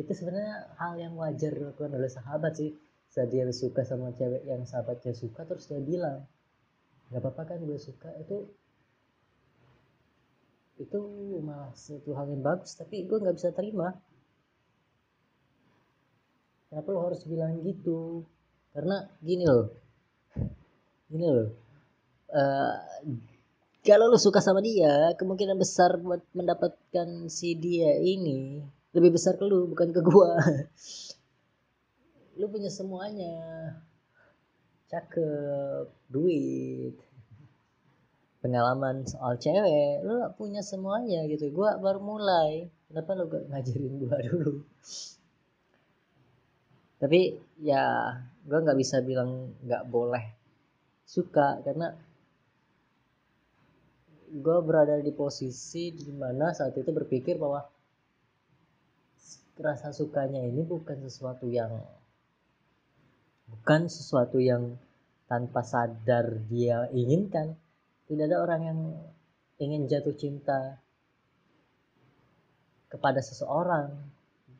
Itu 0.00 0.10
sebenarnya 0.16 0.72
hal 0.80 0.96
yang 0.96 1.14
wajar 1.20 1.52
dilakukan 1.52 1.92
oleh 2.00 2.08
sahabat 2.08 2.56
sih. 2.56 2.72
Saat 3.12 3.28
dia 3.28 3.44
suka 3.52 3.84
sama 3.84 4.16
cewek 4.16 4.48
yang 4.48 4.64
sahabatnya 4.64 5.12
suka 5.12 5.44
terus 5.44 5.68
dia 5.68 5.80
bilang 5.84 6.24
nggak 7.12 7.20
apa-apa 7.20 7.54
kan 7.54 7.60
gue 7.60 7.76
suka. 7.76 8.08
Itu 8.24 8.48
itu 10.80 11.00
malah 11.44 11.74
satu 11.76 12.16
hal 12.16 12.32
yang 12.32 12.40
bagus 12.40 12.72
tapi 12.72 13.04
gue 13.04 13.20
nggak 13.20 13.36
bisa 13.36 13.52
terima. 13.52 13.92
Kenapa 16.72 16.88
lo 16.88 17.04
harus 17.04 17.20
bilang 17.28 17.60
gitu? 17.60 18.24
Karena 18.72 19.04
gini 19.20 19.44
loh. 19.44 19.68
Gini 21.08 21.28
loh 21.28 21.67
uh, 22.32 22.76
kalau 23.86 24.12
lo 24.12 24.18
suka 24.20 24.44
sama 24.44 24.60
dia 24.60 25.16
kemungkinan 25.16 25.56
besar 25.56 25.96
buat 25.96 26.20
mendapatkan 26.36 27.30
si 27.32 27.56
dia 27.56 27.96
ini 27.96 28.60
lebih 28.92 29.16
besar 29.16 29.36
ke 29.36 29.44
lu 29.44 29.68
bukan 29.70 29.92
ke 29.92 30.00
gua. 30.00 30.36
Lu 32.38 32.46
punya 32.48 32.72
semuanya. 32.72 33.36
Cakep 34.88 35.88
duit 36.08 36.96
pengalaman 38.40 39.04
soal 39.04 39.36
cewek. 39.36 40.04
Lu 40.04 40.24
punya 40.34 40.64
semuanya 40.64 41.28
gitu. 41.28 41.52
Gua 41.52 41.76
baru 41.76 42.00
mulai. 42.00 42.72
Kenapa 42.88 43.12
lu 43.12 43.28
gak 43.28 43.52
ngajarin 43.52 43.94
gua 44.00 44.16
dulu? 44.26 44.52
Tapi 46.98 47.20
ya 47.60 48.16
gua 48.48 48.58
nggak 48.64 48.78
bisa 48.80 49.04
bilang 49.04 49.54
nggak 49.62 49.86
boleh 49.92 50.24
suka 51.08 51.60
karena 51.64 51.94
gue 54.28 54.58
berada 54.60 55.00
di 55.00 55.12
posisi 55.12 55.92
di 55.92 56.12
mana 56.12 56.52
saat 56.52 56.76
itu 56.76 56.90
berpikir 56.92 57.40
bahwa 57.40 57.64
rasa 59.58 59.90
sukanya 59.90 60.38
ini 60.44 60.62
bukan 60.62 61.02
sesuatu 61.02 61.50
yang 61.50 61.82
bukan 63.50 63.90
sesuatu 63.90 64.38
yang 64.38 64.78
tanpa 65.28 65.64
sadar 65.64 66.40
dia 66.48 66.88
inginkan. 66.92 67.56
Tidak 68.08 68.24
ada 68.24 68.40
orang 68.40 68.62
yang 68.64 68.80
ingin 69.60 69.84
jatuh 69.84 70.16
cinta 70.16 70.80
kepada 72.88 73.20
seseorang. 73.20 73.92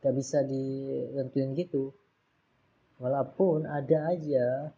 Gak 0.05 0.15
bisa 0.15 0.45
ditentuin 0.45 1.57
gitu. 1.57 1.97
Walaupun 3.01 3.65
ada 3.65 4.13
aja 4.13 4.69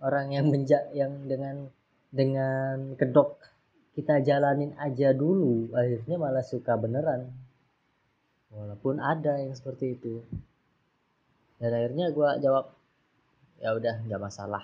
orang 0.00 0.32
yang 0.32 0.46
menja 0.48 0.88
yang 0.96 1.28
dengan 1.28 1.68
dengan 2.14 2.94
kedok 2.94 3.53
kita 3.94 4.20
jalanin 4.26 4.74
aja 4.74 5.14
dulu 5.14 5.70
akhirnya 5.70 6.16
malah 6.18 6.42
suka 6.42 6.74
beneran. 6.74 7.30
Walaupun 8.54 8.98
ada 9.02 9.38
yang 9.38 9.54
seperti 9.54 9.98
itu. 9.98 10.22
Dan 11.58 11.70
akhirnya 11.74 12.10
gue 12.10 12.28
jawab 12.42 12.74
ya 13.62 13.74
udah 13.74 13.94
nggak 14.06 14.22
masalah. 14.22 14.62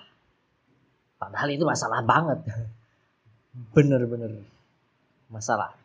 Padahal 1.15 1.49
itu 1.51 1.63
masalah 1.63 2.03
banget. 2.03 2.39
Bener-bener 3.75 4.43
masalah. 5.31 5.75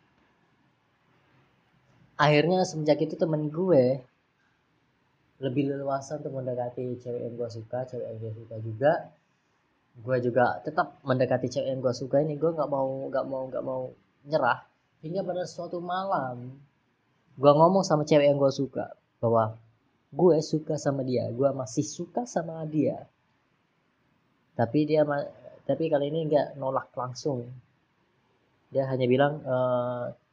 Akhirnya 2.19 2.67
semenjak 2.67 2.99
itu 2.99 3.15
temen 3.15 3.47
gue 3.47 4.03
lebih 5.37 5.69
leluasa 5.69 6.17
untuk 6.17 6.33
mendekati 6.33 6.97
cewek 6.97 7.21
yang 7.21 7.33
gue 7.37 7.49
suka 7.53 7.85
cewek 7.85 8.09
yang 8.09 8.17
gue 8.17 8.31
suka 8.33 8.55
juga 8.57 8.93
gue 9.97 10.17
juga 10.21 10.61
tetap 10.61 11.01
mendekati 11.01 11.49
cewek 11.49 11.69
yang 11.73 11.81
gue 11.81 11.93
suka 11.93 12.21
ini. 12.21 12.37
Gue 12.37 12.53
nggak 12.53 12.69
mau 12.69 13.09
nggak 13.09 13.25
mau 13.25 13.43
nggak 13.49 13.63
mau 13.65 13.81
nyerah. 14.29 14.59
Hingga 15.01 15.21
pada 15.25 15.43
suatu 15.45 15.77
malam 15.81 16.57
gue 17.37 17.51
ngomong 17.53 17.85
sama 17.85 18.01
cewek 18.01 18.33
yang 18.33 18.41
gue 18.41 18.49
suka 18.49 18.97
bahwa 19.21 19.57
gue 20.13 20.37
suka 20.41 20.77
sama 20.77 21.01
dia. 21.01 21.29
Gue 21.33 21.49
masih 21.53 21.85
suka 21.85 22.25
sama 22.29 22.61
dia. 22.69 23.05
Tapi 24.57 24.89
dia 24.89 25.05
tapi 25.67 25.83
kali 25.91 26.09
ini 26.09 26.29
nggak 26.29 26.57
nolak 26.57 26.93
langsung. 26.97 27.49
Dia 28.73 28.89
hanya 28.89 29.05
bilang 29.05 29.43
e, 29.45 29.57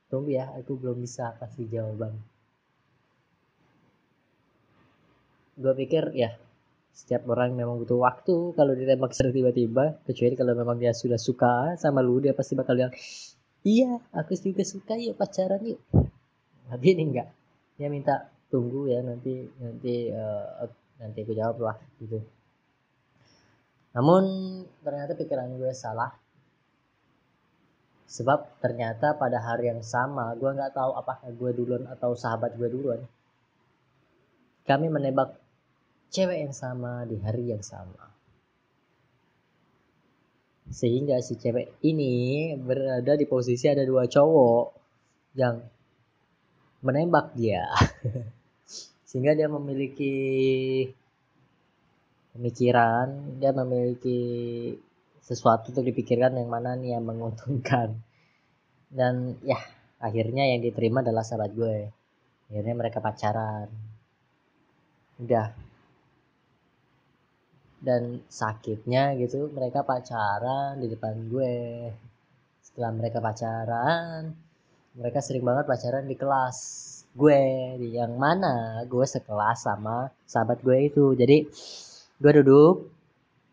tunggu 0.09 0.33
ya 0.33 0.49
aku 0.57 0.81
belum 0.81 1.01
bisa 1.01 1.37
kasih 1.41 1.69
jawaban. 1.69 2.17
Gue 5.55 5.75
pikir 5.77 6.11
ya 6.17 6.35
setiap 6.95 7.27
orang 7.27 7.59
memang 7.59 7.83
butuh 7.83 7.99
waktu. 7.99 8.55
Kalau 8.55 8.73
ditembak 8.73 9.11
secara 9.11 9.35
tiba-tiba 9.35 9.99
kecuali 10.07 10.35
kalau 10.39 10.55
memang 10.55 10.79
dia 10.79 10.95
sudah 10.95 11.19
suka 11.19 11.75
sama 11.75 11.99
lu 11.99 12.23
dia 12.23 12.31
pasti 12.33 12.55
bakal 12.55 12.79
bilang 12.79 12.95
iya 13.67 13.99
aku 14.15 14.39
juga 14.39 14.63
suka 14.63 14.95
yuk 14.95 15.19
pacaran 15.19 15.59
yuk. 15.67 15.83
Tapi 16.71 16.87
ini 16.95 17.03
enggak. 17.11 17.29
Dia 17.75 17.91
minta 17.91 18.31
tunggu 18.47 18.87
ya 18.87 19.03
nanti 19.03 19.43
nanti 19.59 20.15
uh, 20.15 20.71
nanti 21.03 21.19
aku 21.27 21.35
jawab 21.35 21.59
lah 21.59 21.77
gitu. 21.99 22.23
Namun 23.99 24.25
ternyata 24.87 25.19
pikiran 25.19 25.51
gue 25.59 25.75
salah. 25.75 26.15
Sebab 28.07 28.63
ternyata 28.63 29.19
pada 29.19 29.43
hari 29.43 29.67
yang 29.67 29.83
sama 29.83 30.31
gue 30.39 30.47
nggak 30.47 30.79
tahu 30.79 30.95
apakah 30.95 31.27
gue 31.35 31.51
duluan 31.59 31.91
atau 31.91 32.15
sahabat 32.15 32.55
gue 32.55 32.71
duluan. 32.71 33.03
Kami 34.65 34.87
menembak 34.87 35.44
cewek 36.15 36.47
yang 36.47 36.55
sama 36.55 37.03
di 37.11 37.19
hari 37.19 37.51
yang 37.51 37.67
sama. 37.67 38.07
Sehingga 40.71 41.19
si 41.19 41.35
cewek 41.35 41.83
ini 41.83 42.55
berada 42.55 43.19
di 43.19 43.27
posisi 43.27 43.67
ada 43.67 43.83
dua 43.83 44.07
cowok 44.07 44.67
yang 45.35 45.59
menembak 46.87 47.35
dia. 47.35 47.67
Sehingga 49.11 49.35
dia 49.35 49.51
memiliki 49.51 50.15
pemikiran 52.35 53.39
dia 53.39 53.55
memiliki 53.55 54.19
sesuatu 55.23 55.71
untuk 55.71 55.87
dipikirkan 55.87 56.35
yang 56.39 56.47
mana 56.47 56.79
nih 56.79 56.95
yang 56.95 57.05
menguntungkan. 57.11 57.99
Dan 58.87 59.35
ya 59.43 59.59
akhirnya 59.99 60.47
yang 60.47 60.63
diterima 60.63 61.03
adalah 61.03 61.27
sahabat 61.27 61.51
gue. 61.59 61.91
Akhirnya 62.55 62.75
mereka 62.79 63.03
pacaran. 63.03 63.67
Udah 65.19 65.64
dan 67.85 68.25
sakitnya 68.27 69.13
gitu 69.21 69.53
mereka 69.53 69.85
pacaran 69.85 70.81
di 70.81 70.89
depan 70.89 71.15
gue. 71.29 71.57
Setelah 72.65 72.91
mereka 72.97 73.21
pacaran 73.21 74.33
mereka 74.95 75.19
sering 75.19 75.43
banget 75.43 75.65
pacaran 75.67 76.07
di 76.07 76.17
kelas 76.17 76.59
gue. 77.13 77.43
Di 77.83 77.89
yang 77.99 78.15
mana 78.17 78.83
gue 78.87 79.05
sekelas 79.05 79.67
sama 79.69 80.09
sahabat 80.25 80.63
gue 80.63 80.89
itu. 80.89 81.13
Jadi 81.13 81.45
gue 82.23 82.33
duduk 82.41 82.89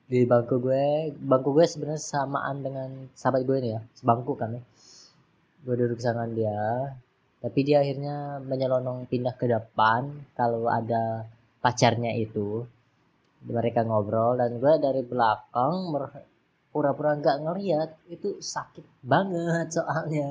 di 0.08 0.24
bangku 0.24 0.62
gue. 0.62 1.12
Bangku 1.18 1.50
gue 1.52 1.66
sebenarnya 1.68 2.02
samaan 2.02 2.64
dengan 2.64 2.90
sahabat 3.18 3.42
gue 3.44 3.58
ini 3.60 3.70
ya 3.76 3.82
sebangku 3.98 4.34
kan 4.38 4.56
ya. 4.56 4.64
Gue 5.66 5.76
duduk 5.78 6.00
sama 6.00 6.30
dia. 6.30 6.96
Tapi 7.42 7.60
dia 7.66 7.82
akhirnya 7.82 8.38
menyelonong 8.46 9.10
pindah 9.10 9.34
ke 9.34 9.50
depan 9.50 10.14
kalau 10.38 10.70
ada 10.70 11.26
pacarnya 11.58 12.14
itu 12.14 12.70
mereka 13.42 13.82
ngobrol 13.82 14.38
dan 14.38 14.62
gue 14.62 14.74
dari 14.78 15.02
belakang 15.02 15.90
pura-pura 16.72 17.18
nggak 17.18 17.38
ngeliat 17.42 17.90
itu 18.08 18.38
sakit 18.40 19.04
banget 19.04 19.76
soalnya. 19.76 20.30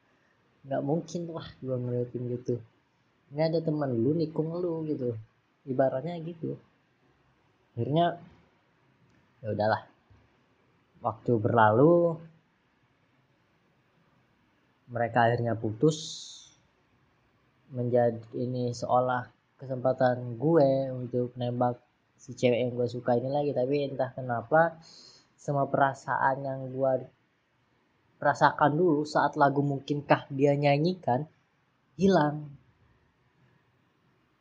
Nggak 0.66 0.82
mungkin 0.82 1.30
lah 1.30 1.46
gue 1.62 1.76
ngeliatin 1.78 2.22
gitu. 2.26 2.58
Ini 3.30 3.50
ada 3.50 3.62
teman 3.62 3.94
lu 3.94 4.18
nikung 4.18 4.50
lu 4.58 4.82
gitu. 4.82 5.14
Ibaratnya 5.62 6.18
gitu. 6.26 6.58
Akhirnya 7.74 8.18
ya 9.44 9.48
udahlah. 9.54 9.86
Waktu 11.06 11.32
berlalu 11.38 12.18
mereka 14.90 15.30
akhirnya 15.30 15.54
putus 15.54 15.98
menjadi 17.70 18.18
ini 18.34 18.74
seolah 18.74 19.26
kesempatan 19.58 20.34
gue 20.34 20.90
untuk 20.90 21.30
nembak 21.38 21.78
si 22.26 22.34
cewek 22.34 22.58
yang 22.58 22.74
gue 22.74 22.90
suka 22.90 23.14
ini 23.14 23.30
lagi. 23.30 23.54
Tapi 23.54 23.86
entah 23.86 24.10
kenapa 24.10 24.82
semua 25.38 25.70
perasaan 25.70 26.42
yang 26.42 26.60
gue 26.74 27.06
rasakan 28.18 28.74
dulu 28.74 29.06
saat 29.06 29.38
lagu 29.38 29.62
mungkinkah 29.62 30.26
dia 30.34 30.58
nyanyikan 30.58 31.30
hilang. 31.94 32.50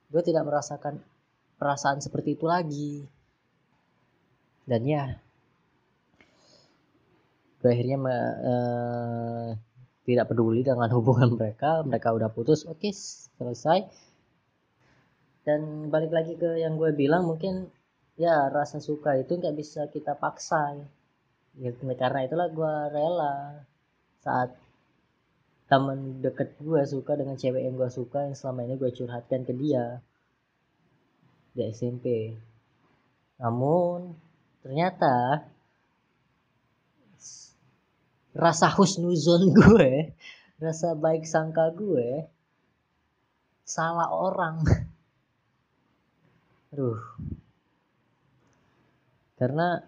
Gue 0.10 0.26
tidak 0.26 0.50
merasakan 0.50 0.98
perasaan 1.62 2.02
seperti 2.02 2.34
itu 2.34 2.50
lagi. 2.50 3.06
Dan 4.66 4.82
ya 4.82 5.22
gue 7.62 7.70
akhirnya 7.70 7.98
me, 8.02 8.16
uh, 8.46 9.48
tidak 10.10 10.26
peduli 10.34 10.66
dengan 10.66 10.90
hubungan 10.98 11.38
mereka. 11.38 11.86
Mereka 11.86 12.18
udah 12.18 12.34
putus 12.34 12.66
oke 12.66 12.82
okay, 12.82 12.94
selesai. 13.38 13.86
Dan 15.46 15.94
balik 15.94 16.10
lagi 16.10 16.34
ke 16.34 16.58
yang 16.58 16.82
gue 16.82 16.90
bilang 16.98 17.30
mungkin 17.30 17.70
ya 18.16 18.48
rasa 18.52 18.80
suka 18.80 19.20
itu 19.20 19.36
nggak 19.36 19.56
bisa 19.56 19.88
kita 19.92 20.16
paksa 20.16 20.76
ya. 21.60 21.72
Karena 21.76 22.28
itulah 22.28 22.48
gue 22.52 22.74
rela 22.92 23.64
saat 24.24 24.56
teman 25.66 26.22
deket 26.22 26.56
gue 26.62 26.82
suka 26.86 27.18
dengan 27.18 27.36
cewek 27.36 27.62
yang 27.66 27.76
gue 27.76 27.90
suka 27.90 28.30
yang 28.30 28.38
selama 28.38 28.70
ini 28.70 28.78
gue 28.78 28.92
curhatkan 28.94 29.42
ke 29.50 29.54
dia 29.58 29.98
di 31.58 31.66
SMP 31.74 32.38
namun 33.42 34.14
ternyata 34.62 35.42
rasa 38.38 38.70
husnuzon 38.78 39.50
gue 39.58 40.14
rasa 40.62 40.94
baik 40.94 41.26
sangka 41.26 41.74
gue 41.74 42.30
salah 43.66 44.14
orang. 44.14 44.62
Aduh. 46.72 47.02
Karena 49.36 49.80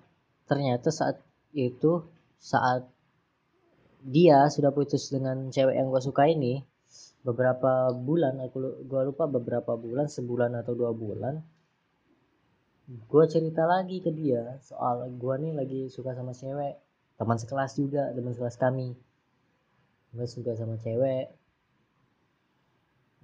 ternyata 0.47 0.91
saat 0.91 1.19
itu 1.55 2.03
saat 2.39 2.87
dia 4.03 4.47
sudah 4.47 4.71
putus 4.71 5.09
dengan 5.09 5.49
cewek 5.49 5.75
yang 5.75 5.89
gue 5.89 6.01
suka 6.03 6.29
ini 6.29 6.63
beberapa 7.25 7.91
bulan 7.91 8.39
aku 8.39 8.87
gue 8.87 9.01
lupa 9.11 9.27
beberapa 9.27 9.75
bulan 9.75 10.07
sebulan 10.07 10.55
atau 10.63 10.71
dua 10.77 10.95
bulan 10.95 11.43
gue 12.87 13.25
cerita 13.27 13.67
lagi 13.67 13.99
ke 13.99 14.15
dia 14.15 14.63
soal 14.63 15.11
gue 15.11 15.35
nih 15.43 15.51
lagi 15.51 15.81
suka 15.91 16.15
sama 16.15 16.31
cewek. 16.31 16.79
Teman 17.19 17.35
sekelas 17.35 17.75
juga 17.75 18.15
teman 18.15 18.31
sekelas 18.31 18.55
kami. 18.55 18.95
Gue 20.15 20.23
suka 20.23 20.55
sama 20.55 20.79
cewek. 20.79 21.27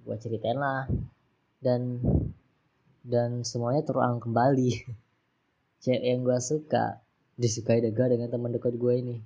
Gue 0.04 0.16
ceritain 0.20 0.60
lah. 0.60 0.84
Dan 1.64 1.96
dan 3.08 3.40
semuanya 3.40 3.80
terulang 3.80 4.20
kembali 4.20 4.84
cewek 5.84 6.00
yang 6.00 6.24
gue 6.24 6.38
suka 6.40 7.04
disukai 7.36 7.84
dega 7.84 8.08
dengan 8.08 8.32
teman 8.32 8.56
dekat 8.56 8.80
gue 8.80 8.94
ini. 8.96 9.16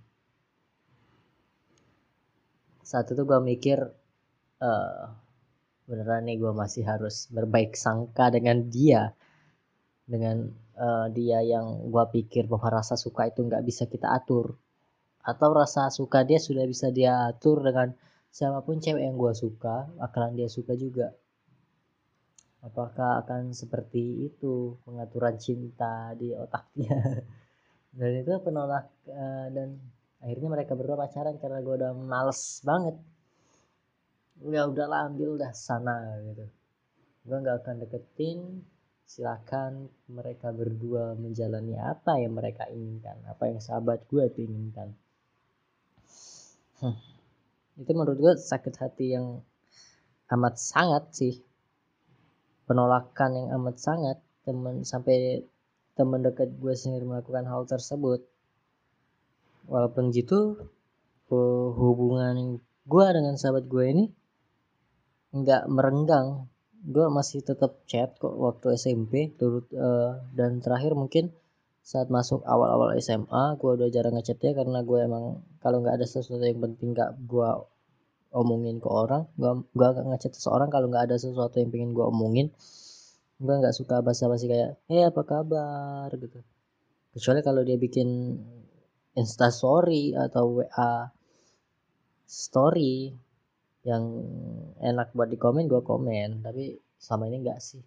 Saat 2.83 3.15
itu 3.15 3.23
gue 3.23 3.39
mikir 3.39 3.79
uh, 4.59 5.03
beneran 5.87 6.27
nih 6.27 6.43
gue 6.43 6.51
masih 6.51 6.83
harus 6.83 7.31
berbaik 7.31 7.79
sangka 7.79 8.35
dengan 8.35 8.67
dia. 8.67 9.15
Dengan 10.09 10.51
uh, 10.75 11.07
dia 11.15 11.39
yang 11.47 11.95
gue 11.95 12.05
pikir 12.11 12.51
bahwa 12.51 12.83
rasa 12.83 12.99
suka 12.99 13.31
itu 13.31 13.47
nggak 13.47 13.63
bisa 13.63 13.87
kita 13.87 14.11
atur. 14.11 14.59
Atau 15.23 15.55
rasa 15.55 15.95
suka 15.95 16.27
dia 16.27 16.43
sudah 16.43 16.67
bisa 16.67 16.91
dia 16.91 17.31
atur 17.31 17.63
dengan 17.63 17.95
siapa 18.35 18.67
pun 18.67 18.83
cewek 18.83 19.07
yang 19.07 19.15
gue 19.15 19.33
suka 19.37 19.87
bakalan 19.95 20.35
dia 20.35 20.49
suka 20.51 20.75
juga 20.75 21.15
apakah 22.63 23.23
akan 23.23 23.55
seperti 23.55 24.31
itu 24.31 24.79
pengaturan 24.83 25.39
cinta 25.39 26.13
di 26.19 26.35
otaknya? 26.35 27.23
Dan 27.99 28.11
itu 28.23 28.31
penolak 28.45 28.87
uh, 29.11 29.49
dan 29.51 29.75
akhirnya 30.23 30.49
mereka 30.55 30.79
berdua 30.79 30.95
pacaran 30.95 31.35
karena 31.41 31.59
gue 31.65 31.75
udah 31.83 31.93
males 31.97 32.63
banget. 32.63 32.95
Udah 34.39 34.71
udahlah 34.71 35.11
ambil 35.11 35.35
dah 35.35 35.51
sana 35.51 36.21
gitu. 36.23 36.47
Gue 37.27 37.37
nggak 37.43 37.65
akan 37.65 37.77
deketin. 37.83 38.63
Silakan 39.09 39.89
mereka 40.13 40.53
berdua 40.53 41.17
menjalani 41.17 41.75
apa 41.81 42.21
yang 42.21 42.37
mereka 42.37 42.69
inginkan 42.69 43.19
apa 43.25 43.49
yang 43.49 43.59
sahabat 43.59 44.05
gue 44.07 44.21
itu 44.29 44.45
inginkan. 44.45 44.95
Hmm. 46.79 46.95
itu 47.75 47.91
menurut 47.91 48.19
gue 48.23 48.35
sakit 48.39 48.75
hati 48.79 49.19
yang 49.19 49.43
amat 50.31 50.55
sangat 50.63 51.11
sih 51.11 51.35
penolakan 52.69 53.31
yang 53.33 53.49
amat 53.57 53.81
sangat 53.81 54.17
teman 54.45 54.85
sampai 54.85 55.43
teman 55.97 56.21
dekat 56.21 56.53
gue 56.61 56.75
sendiri 56.77 57.09
melakukan 57.09 57.49
hal 57.49 57.65
tersebut. 57.65 58.23
Walaupun 59.69 60.13
gitu 60.13 60.69
hubungan 61.75 62.61
gue 62.89 63.07
dengan 63.13 63.35
sahabat 63.41 63.65
gue 63.67 63.85
ini 63.89 64.05
nggak 65.33 65.65
merenggang. 65.73 66.47
Gue 66.79 67.11
masih 67.11 67.43
tetap 67.43 67.83
chat 67.91 68.15
kok 68.21 68.37
waktu 68.39 68.79
SMP 68.79 69.35
turut 69.35 69.67
uh, 69.75 70.23
dan 70.37 70.63
terakhir 70.63 70.95
mungkin 70.95 71.35
saat 71.83 72.13
masuk 72.13 72.45
awal-awal 72.45 72.93
SMA 73.01 73.57
gue 73.57 73.71
udah 73.81 73.89
jarang 73.89 74.15
ngechat 74.21 74.39
ya 74.45 74.53
karena 74.53 74.85
gue 74.85 74.99
emang 75.09 75.41
kalau 75.65 75.81
nggak 75.81 75.97
ada 75.97 76.07
sesuatu 76.07 76.45
yang 76.45 76.61
penting 76.61 76.93
nggak 76.93 77.17
gue 77.25 77.49
omongin 78.33 78.77
ke 78.77 78.89
orang 78.89 79.25
gua 79.41 79.65
gak 79.73 80.05
ngechat 80.05 80.33
seseorang 80.37 80.69
kalau 80.69 80.93
nggak 80.93 81.09
ada 81.09 81.17
sesuatu 81.17 81.57
yang 81.61 81.71
pengen 81.73 81.91
gue 81.97 82.05
omongin. 82.05 82.47
Gue 83.39 83.55
nggak 83.55 83.75
suka 83.77 84.03
basa-basi 84.03 84.51
kayak 84.51 84.71
eh 84.91 85.05
apa 85.07 85.23
kabar? 85.23 86.11
gitu. 86.13 86.43
Kecuali 87.15 87.41
kalau 87.41 87.63
dia 87.63 87.79
bikin 87.79 88.37
insta 89.17 89.49
story 89.49 90.13
atau 90.13 90.61
wa 90.61 91.09
story 92.29 93.15
yang 93.87 94.05
enak 94.83 95.15
buat 95.17 95.31
di 95.33 95.39
komen 95.41 95.71
gue 95.71 95.81
komen. 95.81 96.45
Tapi 96.45 96.77
selama 96.99 97.25
ini 97.31 97.37
nggak 97.47 97.61
sih. 97.63 97.83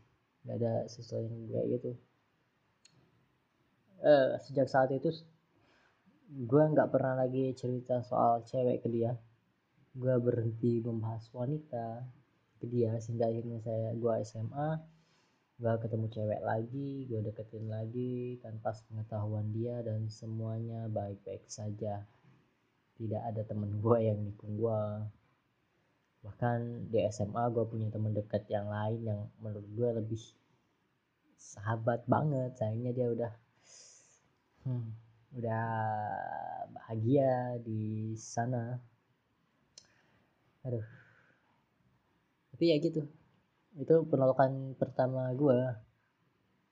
Nggak 0.47 0.55
ada 0.57 0.73
sesuatu 0.89 1.27
yang 1.27 1.51
kayak 1.51 1.67
gitu. 1.77 1.91
Eh, 4.01 4.27
sejak 4.41 4.65
saat 4.65 4.89
itu 4.89 5.13
gue 6.31 6.63
nggak 6.63 6.89
pernah 6.89 7.13
lagi 7.19 7.51
cerita 7.53 8.01
soal 8.01 8.41
cewek 8.47 8.81
ke 8.81 8.89
dia 8.89 9.13
gue 9.91 10.15
berhenti 10.23 10.79
membahas 10.79 11.27
wanita 11.35 12.07
ke 12.63 12.65
dia 12.71 12.95
sehingga 13.03 13.27
akhirnya 13.27 13.59
saya 13.59 13.91
gue 13.91 14.13
SMA 14.23 14.69
gue 15.61 15.73
ketemu 15.77 16.05
cewek 16.09 16.41
lagi 16.41 17.05
gue 17.11 17.19
deketin 17.21 17.67
lagi 17.67 18.39
tanpa 18.39 18.71
pengetahuan 18.87 19.51
dia 19.51 19.83
dan 19.83 20.07
semuanya 20.09 20.87
baik-baik 20.89 21.45
saja. 21.51 22.07
Tidak 22.97 23.21
ada 23.21 23.41
temen 23.43 23.81
gue 23.81 23.97
yang 23.99 24.19
nikung 24.21 24.57
gue 24.57 24.81
bahkan 26.21 26.85
di 26.93 27.01
SMA 27.09 27.49
gue 27.49 27.65
punya 27.65 27.89
temen 27.89 28.13
dekat 28.13 28.45
yang 28.45 28.69
lain 28.69 29.01
yang 29.05 29.21
menurut 29.41 29.67
gue 29.73 29.89
lebih 30.01 30.23
sahabat 31.35 32.05
banget. 32.07 32.55
Sayangnya 32.57 32.91
dia 32.93 33.07
udah 33.09 33.33
hmm, 34.65 34.87
udah 35.35 35.67
bahagia 36.73 37.57
di 37.61 38.13
sana 38.17 38.90
aduh. 40.65 40.85
Tapi 42.55 42.63
ya 42.69 42.75
gitu. 42.77 43.07
Itu 43.79 44.05
penolakan 44.05 44.75
pertama 44.75 45.31
gue 45.33 45.57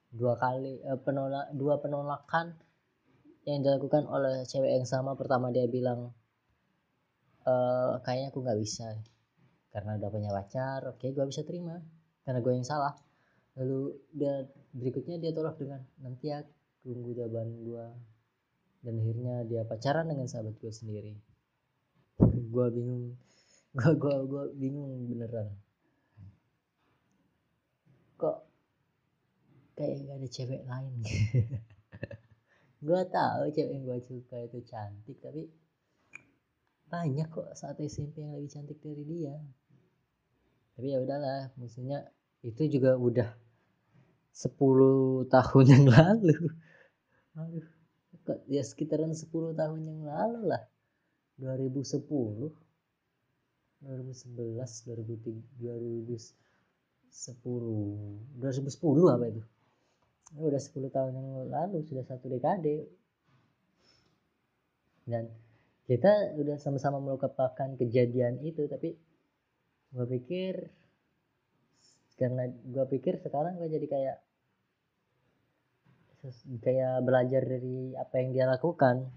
dua 0.09 0.33
kali 0.41 0.81
eh, 0.81 0.99
penolak 0.99 1.53
dua 1.53 1.77
penolakan 1.77 2.57
yang 3.47 3.65
dilakukan 3.65 4.05
oleh 4.09 4.45
cewek 4.45 4.69
yang 4.77 4.85
sama 4.85 5.17
pertama 5.17 5.49
dia 5.49 5.65
bilang 5.65 6.13
e, 7.47 7.53
kayaknya 8.05 8.29
aku 8.29 8.39
nggak 8.45 8.59
bisa. 8.61 8.99
Karena 9.73 9.97
udah 9.97 10.09
punya 10.11 10.29
pacar 10.29 10.85
oke 10.85 11.07
gue 11.09 11.25
bisa 11.25 11.41
terima. 11.47 11.81
Karena 12.25 12.39
gue 12.45 12.53
yang 12.53 12.67
salah. 12.67 12.93
Lalu 13.57 13.97
dia 14.13 14.45
berikutnya 14.75 15.17
dia 15.17 15.33
tolak 15.33 15.57
dengan 15.57 15.81
nanti 15.97 16.29
ya 16.29 16.45
tunggu 16.85 17.11
jawaban 17.17 17.65
gue 17.65 17.85
dan 18.79 18.93
akhirnya 18.95 19.35
dia 19.43 19.61
pacaran 19.67 20.07
dengan 20.07 20.27
sahabat 20.29 20.55
gue 20.55 20.71
sendiri. 20.71 21.13
Gue 22.53 22.67
bingung 22.71 23.15
gua 23.77 23.91
gua 23.95 24.15
gua 24.25 24.43
bingung 24.55 25.05
beneran. 25.09 25.53
Kok 28.17 28.37
kayak 29.77 30.09
gak 30.09 30.17
ada 30.19 30.27
cewek 30.27 30.61
lain? 30.67 30.93
Gua 32.79 33.03
tahu 33.03 33.51
cewek 33.51 33.75
yang 33.75 33.83
gua 33.83 33.99
suka 33.99 34.39
itu 34.39 34.63
cantik 34.63 35.19
tapi 35.19 35.51
banyak 36.87 37.27
kok 37.27 37.51
saat 37.51 37.75
SMP 37.83 38.23
yang 38.23 38.39
lebih 38.39 38.55
cantik 38.55 38.79
dari 38.79 39.03
dia. 39.03 39.35
Tapi 40.79 40.95
ya 40.95 41.03
udahlah 41.03 41.51
maksudnya 41.59 42.07
itu 42.39 42.71
juga 42.71 42.95
udah 42.95 43.35
10 44.31 45.27
tahun 45.27 45.65
yang 45.67 45.85
lalu. 45.91 46.39
Aduh 47.35 47.67
ya 48.49 48.61
sekitaran 48.61 49.13
10 49.15 49.29
tahun 49.57 49.81
yang 49.85 50.01
lalu 50.05 50.53
lah. 50.53 50.63
2010 51.39 52.51
2011 53.83 54.59
2003 54.59 55.59
2010 55.59 56.35
2010 58.39 59.15
apa 59.15 59.25
itu? 59.31 59.41
Udah 60.37 60.61
10 60.61 60.93
tahun 60.93 61.11
yang 61.15 61.49
lalu 61.49 61.81
sudah 61.87 62.03
satu 62.05 62.29
dekade. 62.29 62.85
Dan 65.09 65.25
kita 65.89 66.37
udah 66.37 66.61
sama-sama 66.61 67.01
melupakan 67.01 67.69
kejadian 67.81 68.45
itu 68.45 68.69
tapi 68.69 68.93
gue 69.89 70.05
pikir 70.05 70.69
karena 72.13 72.45
gue 72.45 72.85
pikir 72.93 73.17
sekarang 73.17 73.57
gue 73.57 73.73
jadi 73.73 73.87
kayak 73.89 74.17
kayak 76.61 77.01
belajar 77.01 77.41
dari 77.41 77.97
apa 77.97 78.21
yang 78.21 78.29
dia 78.35 78.45
lakukan 78.45 79.09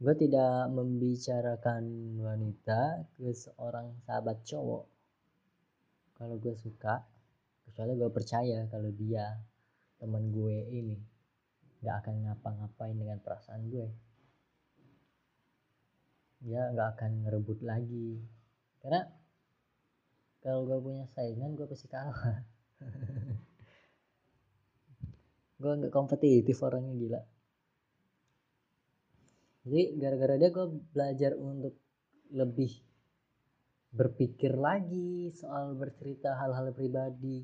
gue 0.00 0.14
tidak 0.16 0.72
membicarakan 0.72 1.84
wanita 2.24 3.04
ke 3.20 3.36
seorang 3.36 3.92
sahabat 4.08 4.40
cowok. 4.48 4.88
Kalau 6.16 6.40
gue 6.40 6.56
suka 6.56 7.04
kecuali 7.68 8.00
gue 8.00 8.08
percaya 8.08 8.64
kalau 8.72 8.88
dia 8.96 9.36
teman 10.00 10.32
gue 10.32 10.72
ini. 10.72 10.96
Nggak 11.84 11.96
akan 12.00 12.14
ngapa-ngapain 12.24 12.96
dengan 12.96 13.20
perasaan 13.20 13.68
gue. 13.68 13.88
Dia 16.48 16.72
nggak 16.72 16.96
akan 16.96 17.28
ngerebut 17.28 17.60
lagi. 17.60 18.24
Karena 18.80 19.04
kalau 20.40 20.64
gue 20.64 20.80
punya 20.80 21.04
saingan 21.12 21.52
gue 21.52 21.68
pasti 21.68 21.92
kalah. 21.92 22.40
Gue 25.60 25.76
nggak 25.76 25.92
kompetitif 25.92 26.56
orangnya 26.64 26.96
gila 26.96 27.20
jadi 29.64 29.82
gara-gara 30.00 30.34
dia 30.40 30.48
gue 30.48 30.66
belajar 30.96 31.32
untuk 31.36 31.76
lebih 32.32 32.72
berpikir 33.90 34.54
lagi 34.54 35.34
soal 35.34 35.74
bercerita 35.74 36.38
hal-hal 36.38 36.70
pribadi 36.70 37.42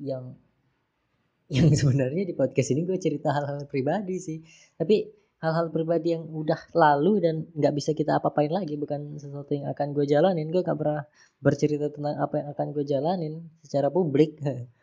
yang 0.00 0.34
yang 1.54 1.70
sebenarnya 1.70 2.30
di 2.30 2.34
podcast 2.34 2.72
ini 2.74 2.86
gue 2.86 2.98
cerita 2.98 3.34
hal-hal 3.34 3.66
pribadi 3.66 4.22
sih. 4.22 4.38
Tapi 4.78 5.02
hal-hal 5.42 5.70
pribadi 5.74 6.14
yang 6.14 6.30
udah 6.30 6.70
lalu 6.78 7.18
dan 7.22 7.34
nggak 7.54 7.74
bisa 7.74 7.90
kita 7.90 8.22
apa-apain 8.22 8.54
lagi 8.54 8.78
bukan 8.78 9.18
sesuatu 9.18 9.50
yang 9.50 9.66
akan 9.66 9.90
gue 9.90 10.06
jalanin. 10.06 10.46
Gue 10.54 10.62
gak 10.62 10.78
pernah 10.78 11.02
bercerita 11.42 11.90
tentang 11.90 12.22
apa 12.22 12.34
yang 12.38 12.48
akan 12.54 12.66
gue 12.70 12.84
jalanin 12.86 13.34
secara 13.66 13.90
publik. 13.90 14.38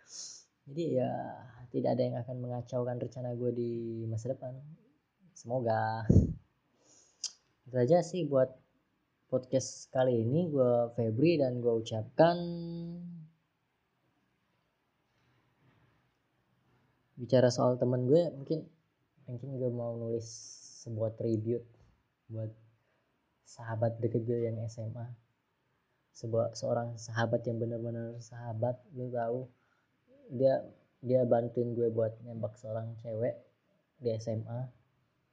Jadi 0.67 0.83
ya 0.99 1.11
tidak 1.71 1.95
ada 1.95 2.03
yang 2.03 2.17
akan 2.19 2.35
mengacaukan 2.43 2.95
rencana 2.99 3.31
gue 3.31 3.51
di 3.55 3.71
masa 4.11 4.35
depan 4.35 4.55
semoga. 5.37 6.09
Itu 7.69 7.77
aja 7.77 8.01
sih 8.01 8.25
buat 8.25 8.49
podcast 9.29 9.93
kali 9.93 10.25
ini. 10.25 10.49
Gue 10.49 10.89
Febri 10.97 11.37
dan 11.37 11.61
gue 11.61 11.73
ucapkan 11.77 12.37
bicara 17.17 17.49
soal 17.49 17.81
temen 17.81 18.05
gue 18.05 18.29
mungkin 18.29 18.61
mungkin 19.25 19.57
gue 19.57 19.69
mau 19.73 19.97
nulis 19.97 20.25
sebuah 20.85 21.17
tribute 21.17 21.65
buat 22.29 22.53
sahabat 23.41 23.97
deket 23.97 24.21
gue 24.21 24.45
yang 24.45 24.61
SMA 24.69 25.17
sebuah 26.13 26.53
seorang 26.53 26.93
sahabat 26.97 27.45
yang 27.45 27.61
benar-benar 27.61 28.17
sahabat 28.17 28.81
gue 28.89 29.05
tahu. 29.13 29.45
Dia 30.33 30.65
dia 31.05 31.21
bantuin 31.29 31.77
gue 31.77 31.93
buat 31.93 32.17
nembak 32.25 32.57
seorang 32.57 32.97
cewek 33.05 33.37
di 34.01 34.09
SMA 34.17 34.76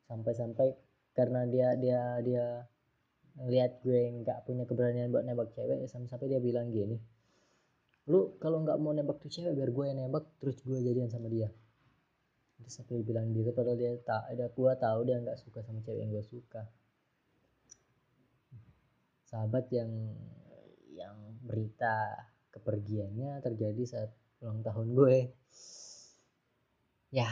sampai-sampai 0.07 0.77
karena 1.15 1.47
dia 1.49 1.75
dia 1.79 2.01
dia 2.21 2.47
lihat 3.45 3.83
gue 3.83 4.23
nggak 4.23 4.47
punya 4.47 4.65
keberanian 4.69 5.11
buat 5.11 5.27
nembak 5.27 5.51
cewek 5.57 5.87
sampai-sampai 5.91 6.31
dia 6.31 6.41
bilang 6.41 6.71
gini 6.71 7.01
lu 8.07 8.37
kalau 8.37 8.61
nggak 8.63 8.77
mau 8.79 8.93
nembak 8.93 9.19
tuh 9.19 9.33
cewek 9.33 9.57
biar 9.57 9.71
gue 9.73 9.85
yang 9.89 9.99
nembak 9.99 10.29
terus 10.39 10.61
gue 10.61 10.77
jadian 10.77 11.09
sama 11.09 11.33
dia. 11.33 11.49
Dia 12.61 12.71
sampai 12.71 13.03
bilang 13.03 13.35
gitu 13.35 13.51
padahal 13.51 13.79
dia 13.79 13.93
tak 14.07 14.31
ada 14.31 14.47
gua 14.55 14.79
tahu 14.79 15.09
dia 15.09 15.19
nggak 15.19 15.39
suka 15.41 15.61
sama 15.67 15.83
cewek 15.83 16.07
yang 16.07 16.11
gua 16.15 16.25
suka. 16.25 16.63
Sahabat 19.27 19.67
yang 19.75 19.91
yang 20.95 21.17
berita 21.43 22.31
kepergiannya 22.55 23.43
terjadi 23.43 23.83
saat 23.83 24.11
ulang 24.39 24.63
tahun 24.63 24.95
gue. 24.95 25.19
Ya 27.11 27.31